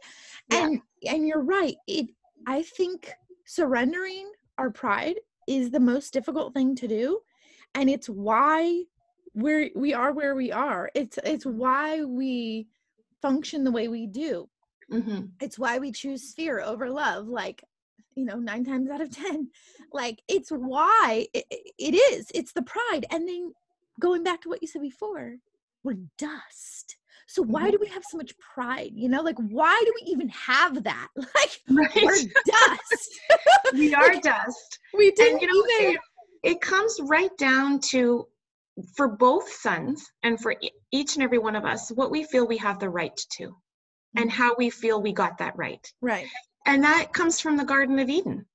[0.50, 0.64] yeah.
[0.64, 2.06] and and you're right it
[2.46, 3.12] i think
[3.46, 7.18] surrendering our pride is the most difficult thing to do
[7.74, 8.82] and it's why
[9.34, 12.66] we're we are where we are it's it's why we
[13.20, 14.48] function the way we do
[14.90, 15.22] mm-hmm.
[15.40, 17.62] it's why we choose fear over love like
[18.14, 19.48] you know nine times out of ten
[19.92, 21.44] like it's why it,
[21.78, 23.52] it is it's the pride and then
[23.98, 25.36] going back to what you said before,
[25.82, 26.96] we're dust.
[27.26, 27.72] So why mm-hmm.
[27.72, 28.90] do we have so much pride?
[28.94, 31.08] You know, like why do we even have that?
[31.16, 31.90] Like right.
[32.02, 32.14] we're
[32.46, 33.20] dust.
[33.74, 34.78] we are dust.
[34.94, 35.94] We didn't and, you know, even.
[35.94, 36.00] It,
[36.42, 38.26] it comes right down to
[38.96, 40.54] for both sons and for
[40.92, 44.22] each and every one of us what we feel we have the right to mm-hmm.
[44.22, 45.86] and how we feel we got that right.
[46.00, 46.26] Right.
[46.66, 48.46] And that comes from the Garden of Eden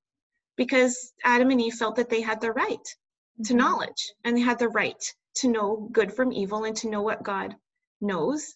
[0.55, 2.87] because Adam and Eve felt that they had the right
[3.33, 3.43] mm-hmm.
[3.43, 5.03] to knowledge and they had the right
[5.35, 7.55] to know good from evil and to know what God
[8.01, 8.55] knows.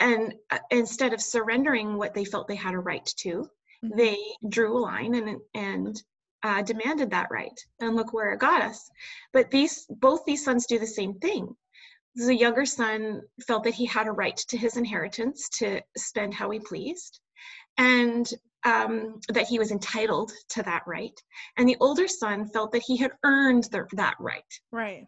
[0.00, 3.48] And uh, instead of surrendering what they felt they had a right to,
[3.84, 3.96] mm-hmm.
[3.96, 4.18] they
[4.48, 6.02] drew a line and and
[6.42, 7.58] uh, demanded that right.
[7.80, 8.90] And look where it got us.
[9.32, 11.56] But these both these sons do the same thing.
[12.16, 16.50] The younger son felt that he had a right to his inheritance to spend how
[16.50, 17.18] he pleased,
[17.76, 18.30] and
[18.64, 21.18] um, that he was entitled to that right,
[21.56, 24.42] and the older son felt that he had earned the, that right.
[24.72, 25.06] Right.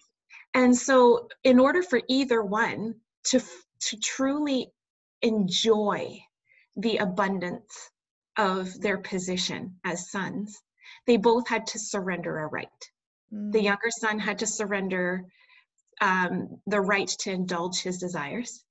[0.55, 2.95] And so, in order for either one
[3.25, 3.41] to
[3.79, 4.71] to truly
[5.23, 6.19] enjoy
[6.77, 7.91] the abundance
[8.37, 10.61] of their position as sons,
[11.07, 12.69] they both had to surrender a right.
[13.33, 13.53] Mm.
[13.53, 15.25] The younger son had to surrender
[16.01, 18.63] um, the right to indulge his desires,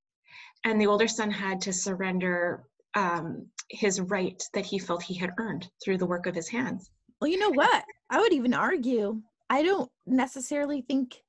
[0.63, 2.63] and the older son had to surrender
[2.95, 6.89] um, his right that he felt he had earned through the work of his hands.
[7.19, 7.83] Well, you know what?
[8.09, 11.21] I would even argue I don't necessarily think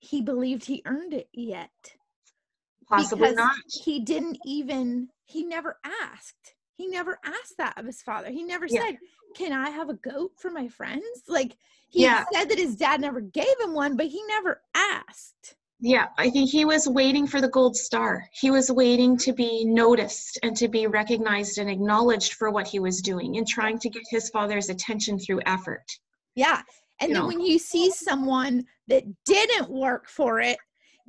[0.00, 1.70] he believed he earned it yet.
[2.88, 3.54] Possibly because not.
[3.68, 6.54] He didn't even, he never asked.
[6.74, 8.30] He never asked that of his father.
[8.30, 8.82] He never yeah.
[8.82, 8.98] said,
[9.36, 11.04] Can I have a goat for my friends?
[11.28, 11.56] Like,
[11.88, 12.24] he yeah.
[12.32, 15.56] said that his dad never gave him one, but he never asked.
[15.84, 18.24] Yeah, I think he was waiting for the gold star.
[18.32, 22.78] He was waiting to be noticed and to be recognized and acknowledged for what he
[22.78, 25.82] was doing and trying to get his father's attention through effort.
[26.36, 26.62] Yeah.
[27.00, 27.26] And you then know.
[27.26, 30.56] when you see someone that didn't work for it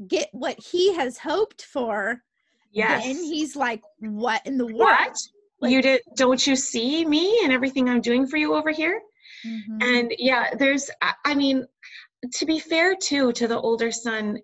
[0.08, 2.24] get what he has hoped for,
[2.72, 3.04] yes.
[3.04, 4.80] then he's like, What in the world?
[4.80, 5.18] What?
[5.62, 9.00] Like, you did don't you see me and everything I'm doing for you over here?
[9.46, 9.82] Mm-hmm.
[9.84, 10.90] And yeah, there's
[11.26, 11.68] I mean,
[12.32, 14.40] to be fair too to the older son,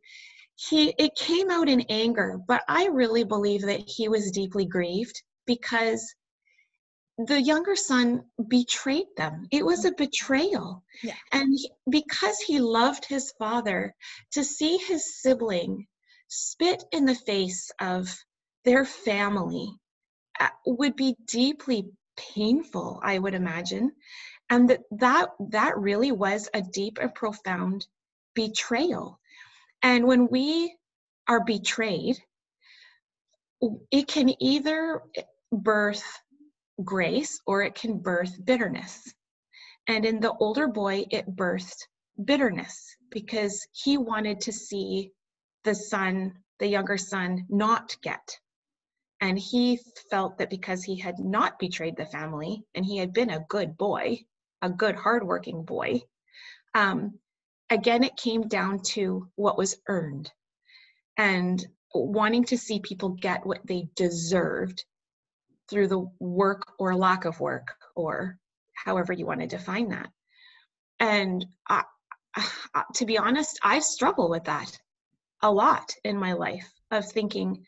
[0.55, 5.21] he it came out in anger, but I really believe that he was deeply grieved
[5.45, 6.13] because
[7.27, 9.47] the younger son betrayed them.
[9.51, 10.83] It was a betrayal.
[11.03, 11.15] Yeah.
[11.31, 13.93] And he, because he loved his father,
[14.31, 15.85] to see his sibling
[16.29, 18.15] spit in the face of
[18.63, 19.69] their family
[20.39, 23.91] uh, would be deeply painful, I would imagine.
[24.49, 27.87] And that, that, that really was a deep and profound
[28.33, 29.19] betrayal.
[29.83, 30.75] And when we
[31.27, 32.17] are betrayed,
[33.91, 35.01] it can either
[35.51, 36.03] birth
[36.83, 39.13] grace or it can birth bitterness.
[39.87, 41.87] And in the older boy, it birthed
[42.23, 45.11] bitterness because he wanted to see
[45.63, 48.39] the son, the younger son, not get.
[49.21, 49.79] And he
[50.09, 53.77] felt that because he had not betrayed the family and he had been a good
[53.77, 54.19] boy,
[54.61, 56.01] a good, hardworking boy,
[56.73, 57.19] um,
[57.69, 60.31] again, it came down to what was earned
[61.17, 64.85] and wanting to see people get what they deserved
[65.69, 68.37] through the work or lack of work, or
[68.73, 70.09] however you want to define that.
[70.99, 71.83] And I,
[72.95, 74.79] to be honest, I struggle with that
[75.41, 77.65] a lot in my life of thinking,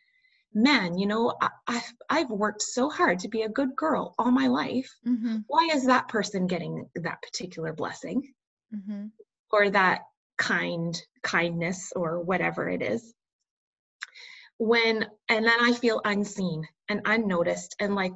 [0.54, 4.32] man, you know, I, have I've worked so hard to be a good girl all
[4.32, 4.90] my life.
[5.08, 5.38] Mm-hmm.
[5.48, 8.34] Why is that person getting that particular blessing
[8.74, 9.08] mm-hmm.
[9.52, 10.02] or that
[10.38, 13.14] kind kindness or whatever it is?
[14.58, 18.14] When and then I feel unseen and unnoticed and like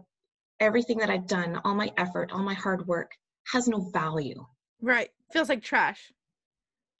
[0.60, 3.12] everything that I've done, all my effort, all my hard work
[3.52, 4.46] has no value.
[4.82, 5.10] Right.
[5.32, 6.12] Feels like trash.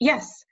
[0.00, 0.44] Yes.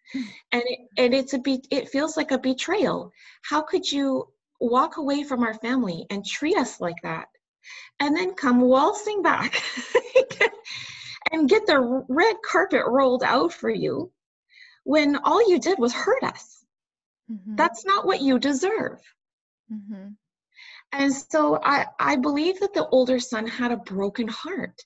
[0.52, 3.10] And it, and it's a be it feels like a betrayal.
[3.42, 4.28] How could you
[4.64, 7.28] walk away from our family and treat us like that?
[8.00, 9.62] And then come waltzing back
[11.32, 14.10] and get the red carpet rolled out for you
[14.84, 16.64] when all you did was hurt us.
[17.30, 17.56] Mm-hmm.
[17.56, 19.00] That's not what you deserve.
[19.72, 20.08] Mm-hmm.
[20.92, 24.80] And so I, I believe that the older son had a broken heart.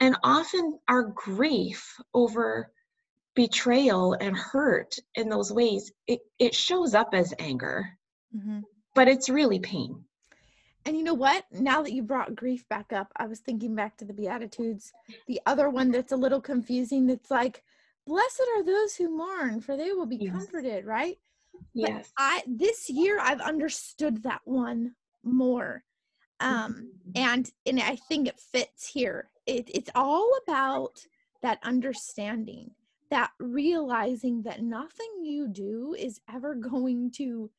[0.00, 2.70] And often our grief over
[3.34, 7.88] betrayal and hurt in those ways, it, it shows up as anger,
[8.36, 8.60] mm-hmm.
[8.98, 10.02] But it's really pain.
[10.84, 11.44] And you know what?
[11.52, 14.92] Now that you brought grief back up, I was thinking back to the Beatitudes.
[15.28, 17.62] The other one that's a little confusing that's like,
[18.08, 20.32] Blessed are those who mourn, for they will be yes.
[20.32, 21.16] comforted, right?
[21.74, 22.10] Yes.
[22.16, 25.84] But I this year I've understood that one more
[26.40, 27.10] um mm-hmm.
[27.16, 31.04] and and i think it fits here it, it's all about
[31.42, 32.70] that understanding
[33.10, 37.50] that realizing that nothing you do is ever going to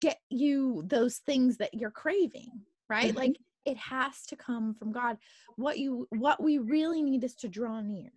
[0.00, 2.50] get you those things that you're craving
[2.88, 3.18] right mm-hmm.
[3.18, 5.16] like it has to come from god
[5.56, 8.10] what you what we really need is to draw near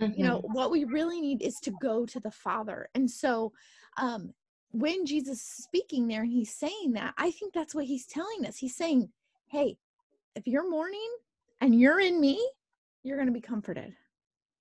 [0.00, 0.12] mm-hmm.
[0.18, 0.52] you know mm-hmm.
[0.52, 3.52] what we really need is to go to the father and so
[3.98, 4.32] um
[4.72, 8.46] when Jesus is speaking there and he's saying that, I think that's what he's telling
[8.46, 8.56] us.
[8.56, 9.10] He's saying,
[9.48, 9.76] hey,
[10.34, 11.14] if you're mourning
[11.60, 12.44] and you're in me,
[13.02, 13.94] you're going to be comforted.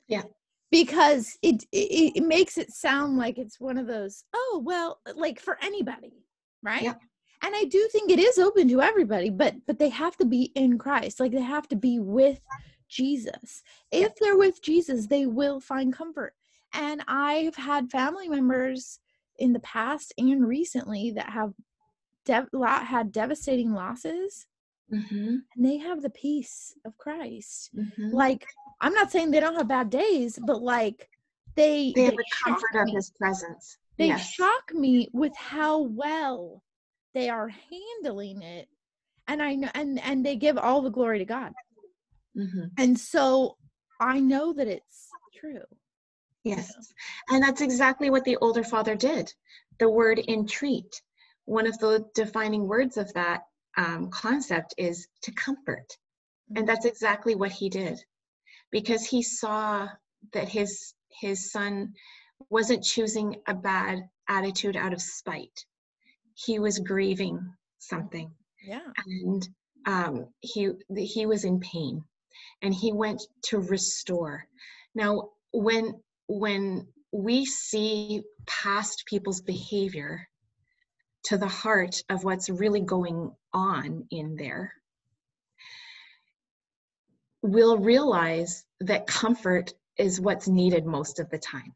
[0.08, 0.24] Yeah.
[0.72, 5.14] Because it, it, it makes it sound like it's one of those, oh, well, uh,
[5.16, 6.24] like for anybody,
[6.64, 6.84] right?
[6.84, 6.94] Yeah.
[7.44, 10.52] And I do think it is open to everybody, but but they have to be
[10.56, 11.20] in Christ.
[11.20, 12.40] Like they have to be with
[12.88, 13.64] Jesus.
[13.92, 16.34] If they're with Jesus, they will find comfort.
[16.74, 19.00] And I've had family members
[19.40, 21.54] in the past and recently that have
[22.26, 24.46] dev- had devastating losses
[24.92, 25.36] Mm-hmm.
[25.56, 27.70] and they have the peace of Christ.
[27.76, 28.10] Mm-hmm.
[28.12, 28.46] Like,
[28.82, 31.10] I'm not saying they don't have bad days, but like
[31.56, 32.94] they They have the shock comfort of me.
[32.94, 33.78] his presence.
[33.98, 34.30] They yes.
[34.32, 36.64] shock me with how well
[37.14, 38.68] they are handling it.
[39.28, 41.54] And I know and and they give all the glory to God.
[42.38, 42.66] Mm-hmm.
[42.78, 43.58] And so
[44.00, 45.08] I know that it's
[45.40, 45.64] true.
[46.44, 46.74] Yes.
[47.30, 49.32] And that's exactly what the older father did.
[49.80, 51.02] The word entreat,
[51.46, 53.42] one of the defining words of that
[53.78, 55.98] um, concept is to comfort.
[56.56, 58.04] And that's exactly what he did
[58.72, 59.88] because he saw
[60.34, 61.94] that his his son
[62.50, 65.66] wasn't choosing a bad attitude out of spite.
[66.34, 67.40] He was grieving
[67.80, 68.80] something Yeah.
[69.08, 69.50] and
[69.86, 72.04] um, he he was in pain
[72.62, 74.46] and he went to restore
[74.96, 80.28] now when when we see past people's behavior
[81.26, 84.74] to the heart of what's really going on in there.
[87.42, 91.74] We'll realize that comfort is what's needed most of the time.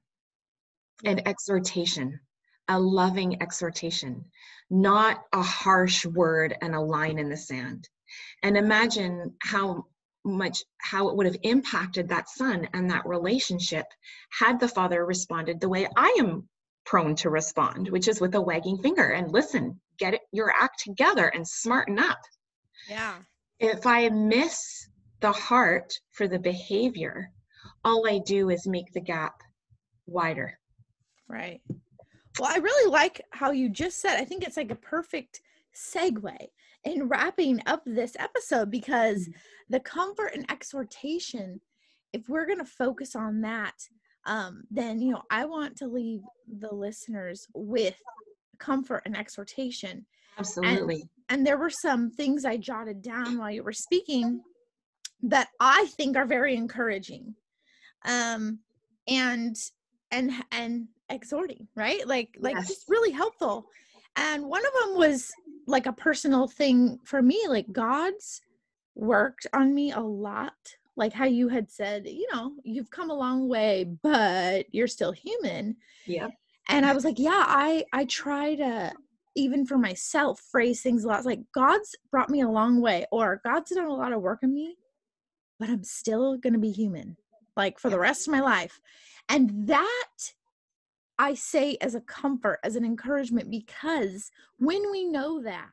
[1.04, 1.28] And mm-hmm.
[1.28, 2.20] exhortation
[2.68, 4.26] a loving exhortation
[4.70, 7.88] not a harsh word and a line in the sand.
[8.43, 9.86] And imagine how
[10.24, 13.86] much how it would have impacted that son and that relationship
[14.32, 16.50] had the father responded the way I am
[16.86, 20.84] prone to respond, which is with a wagging finger and listen, get it, your act
[20.84, 22.20] together and smarten up.
[22.90, 23.16] Yeah.
[23.60, 24.90] If I miss
[25.22, 27.32] the heart for the behavior,
[27.84, 29.42] all I do is make the gap
[30.06, 30.60] wider.
[31.28, 31.62] Right.
[32.40, 35.42] Well, I really like how you just said, I think it's like a perfect
[35.76, 36.38] segue
[36.84, 39.32] in wrapping up this episode because mm-hmm.
[39.70, 41.62] the comfort and exhortation,
[42.14, 43.74] if we're going to focus on that,
[44.26, 46.22] um, then, you know, I want to leave
[46.60, 47.96] the listeners with
[48.58, 50.06] comfort and exhortation.
[50.38, 51.08] Absolutely.
[51.30, 54.42] And there were some things I jotted down while you were speaking
[55.24, 57.36] that I think are very encouraging.
[58.06, 58.60] Um,
[59.08, 59.56] and,
[60.12, 62.08] and, and exhorting, right?
[62.08, 62.68] Like, like Yes.
[62.68, 63.68] just really helpful.
[64.16, 65.32] And one of them was
[65.68, 68.42] like a personal thing for me, like God's
[68.96, 70.54] worked on me a lot.
[70.98, 75.12] Like how you had said, you know, you've come a long way, but you're still
[75.12, 75.76] human.
[76.06, 76.30] yeah.
[76.68, 78.91] And I was like, yeah, I I try to
[79.36, 83.41] even for myself phrase things a lot like God's brought me a long way or
[83.43, 84.78] God's done a lot of work in me,
[85.60, 87.18] but I'm still going to be human
[87.56, 88.80] like for the rest of my life.
[89.30, 90.34] And that
[91.18, 95.70] I say as a comfort, as an encouragement, because when we know that,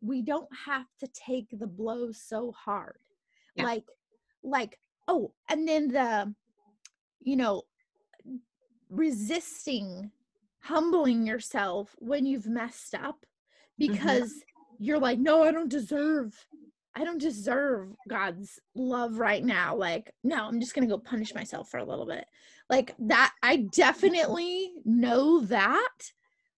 [0.00, 2.98] we don't have to take the blow so hard.
[3.54, 3.64] Yeah.
[3.64, 3.84] Like,
[4.46, 4.78] like,
[5.08, 6.34] oh, and then the,
[7.20, 7.62] you know,
[8.88, 10.10] resisting
[10.60, 13.24] humbling yourself when you've messed up
[13.78, 14.32] because
[14.78, 16.46] you're like, no, I don't deserve
[16.98, 19.76] I don't deserve God's love right now.
[19.76, 22.24] Like, no, I'm just going to go punish myself for a little bit.
[22.70, 26.12] Like that I definitely know that.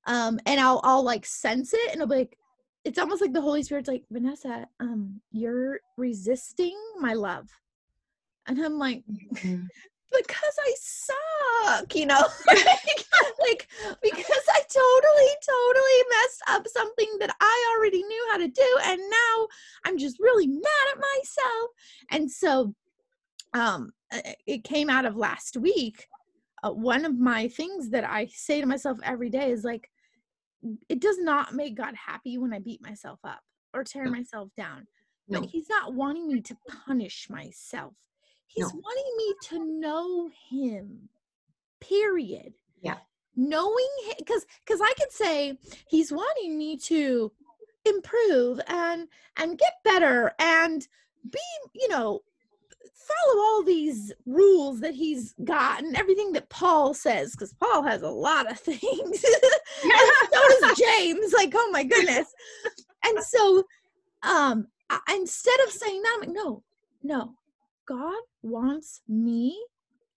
[0.07, 2.39] Um and I'll I'll like sense it and I'll be like
[2.85, 7.51] it's almost like the Holy Spirit's like, "Vanessa, um you're resisting my love."
[8.49, 9.69] And I'm like, Mhm.
[10.11, 12.57] because I suck, you know, like,
[13.41, 13.69] like
[14.03, 18.99] because I totally, totally messed up something that I already knew how to do, and
[18.99, 19.49] now
[19.85, 21.71] I'm just really mad at myself.
[22.11, 22.75] And so,
[23.55, 23.93] um,
[24.47, 26.09] it came out of last week.
[26.63, 29.89] Uh, one of my things that I say to myself every day is like,
[30.89, 33.41] it does not make God happy when I beat myself up
[33.75, 34.11] or tear No.
[34.11, 34.87] myself down.
[35.29, 35.41] No.
[35.41, 37.95] But He's not wanting me to punish myself.
[38.49, 38.81] He's No.
[38.83, 41.09] wanting me to know Him.
[41.81, 42.55] Period.
[42.83, 42.99] Yeah.
[43.37, 47.31] Knowing Him, because because I could say He's wanting me to
[47.85, 50.87] improve and and get better and
[51.31, 51.39] be
[51.75, 52.21] you know
[52.93, 58.03] follow all these rules that he's got and everything that Paul says because Paul has
[58.03, 62.29] a lot of things and so does James like oh my goodness
[63.05, 63.65] and so
[64.23, 66.63] um I, instead of saying that I'm like no
[67.03, 67.35] no
[67.89, 69.59] God wants me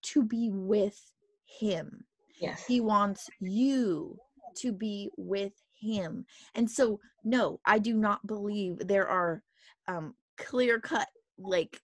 [0.03, 0.99] to be with
[1.45, 2.05] him
[2.41, 2.65] yes.
[2.65, 4.17] he wants you
[4.57, 6.25] to be with him.
[6.55, 9.43] And so, no, I do not believe there are
[9.87, 11.07] um, clear cut,
[11.37, 11.79] like,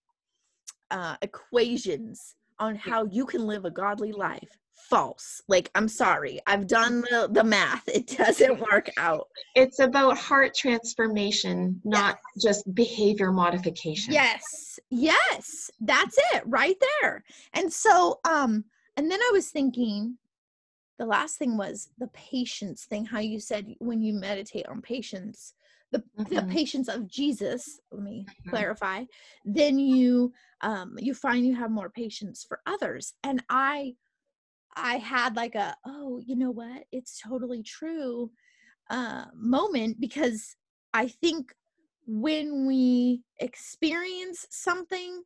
[0.92, 4.58] uh, equations on how you can live a godly life.
[4.78, 5.42] False.
[5.48, 6.40] Like, I'm sorry.
[6.48, 7.88] I've done the, the math.
[7.88, 9.28] It doesn't work out.
[9.56, 14.14] It's about heart transformation, not just behavior modification.
[14.14, 14.80] Yes.
[14.90, 15.72] Yes.
[15.82, 17.24] That's it right there.
[17.54, 18.64] And so, um,
[18.96, 20.18] and then I was thinking,
[21.00, 25.54] the last thing was the patience thing, how you said when you meditate on patience,
[25.92, 26.36] the, mm-hmm.
[26.36, 28.50] the patience of jesus let me mm-hmm.
[28.50, 29.06] clarify
[29.46, 33.96] then you um you find you have more patience for others and i
[34.78, 38.32] i had like a oh you know what it's totally true
[38.90, 40.56] uh moment because
[40.94, 41.54] i think
[42.08, 45.22] when we experience something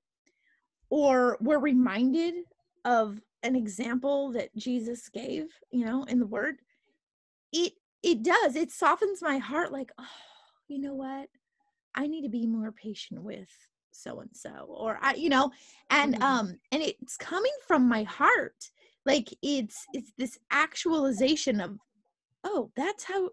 [0.89, 2.33] or we're reminded
[2.85, 6.55] of an example that Jesus gave, you know, in the word,
[7.51, 7.73] it
[8.03, 8.55] it does.
[8.55, 10.05] It softens my heart like, oh,
[10.67, 11.29] you know what?
[11.93, 13.49] I need to be more patient with
[13.91, 15.51] so and so or I you know,
[15.89, 16.23] and mm-hmm.
[16.23, 18.69] um and it's coming from my heart.
[19.05, 21.77] Like it's it's this actualization of
[22.43, 23.29] oh, that's how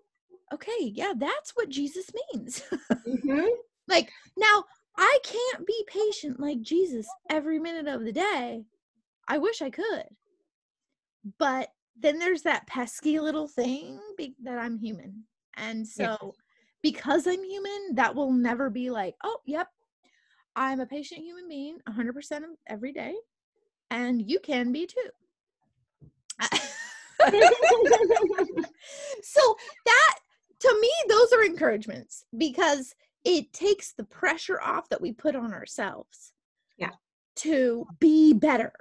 [0.52, 2.62] okay, yeah, that's what Jesus means.
[3.06, 3.46] mm-hmm.
[3.88, 4.64] Like now
[4.98, 8.64] I can't be patient like Jesus every minute of the day.
[9.26, 10.04] I wish I could.
[11.38, 15.24] But then there's that pesky little thing be- that I'm human.
[15.56, 16.32] And so yes.
[16.82, 19.68] because I'm human, that will never be like, oh, yep,
[20.56, 23.14] I'm a patient human being 100% of every day.
[23.90, 25.08] And you can be too.
[29.22, 30.14] So that
[30.60, 35.52] to me those are encouragements because it takes the pressure off that we put on
[35.52, 36.32] ourselves
[36.78, 36.90] yeah.
[37.34, 38.72] to be better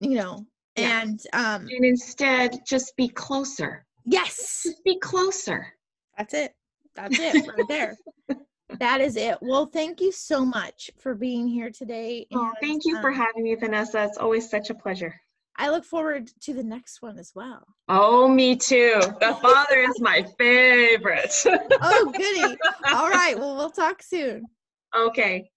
[0.00, 1.02] you know yeah.
[1.02, 3.84] and um and instead just be closer.
[4.04, 4.62] Yes.
[4.64, 5.66] Just be closer.
[6.16, 6.54] That's it.
[6.94, 7.96] That's it right there.
[8.78, 9.38] That is it.
[9.40, 13.02] Well thank you so much for being here today oh, and, oh, thank you um,
[13.02, 14.04] for having me vanessa.
[14.04, 15.20] It's always such a pleasure
[15.56, 17.66] I look forward to the next one as well.
[17.88, 19.00] Oh, me too.
[19.20, 21.34] The father is my favorite.
[21.82, 22.56] oh, goody.
[22.92, 23.38] All right.
[23.38, 24.46] Well, we'll talk soon.
[24.96, 25.50] Okay.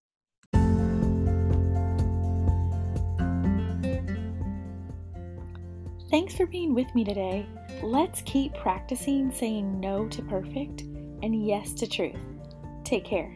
[6.12, 7.46] Thanks for being with me today.
[7.82, 12.20] Let's keep practicing saying no to perfect and yes to truth.
[12.84, 13.36] Take care.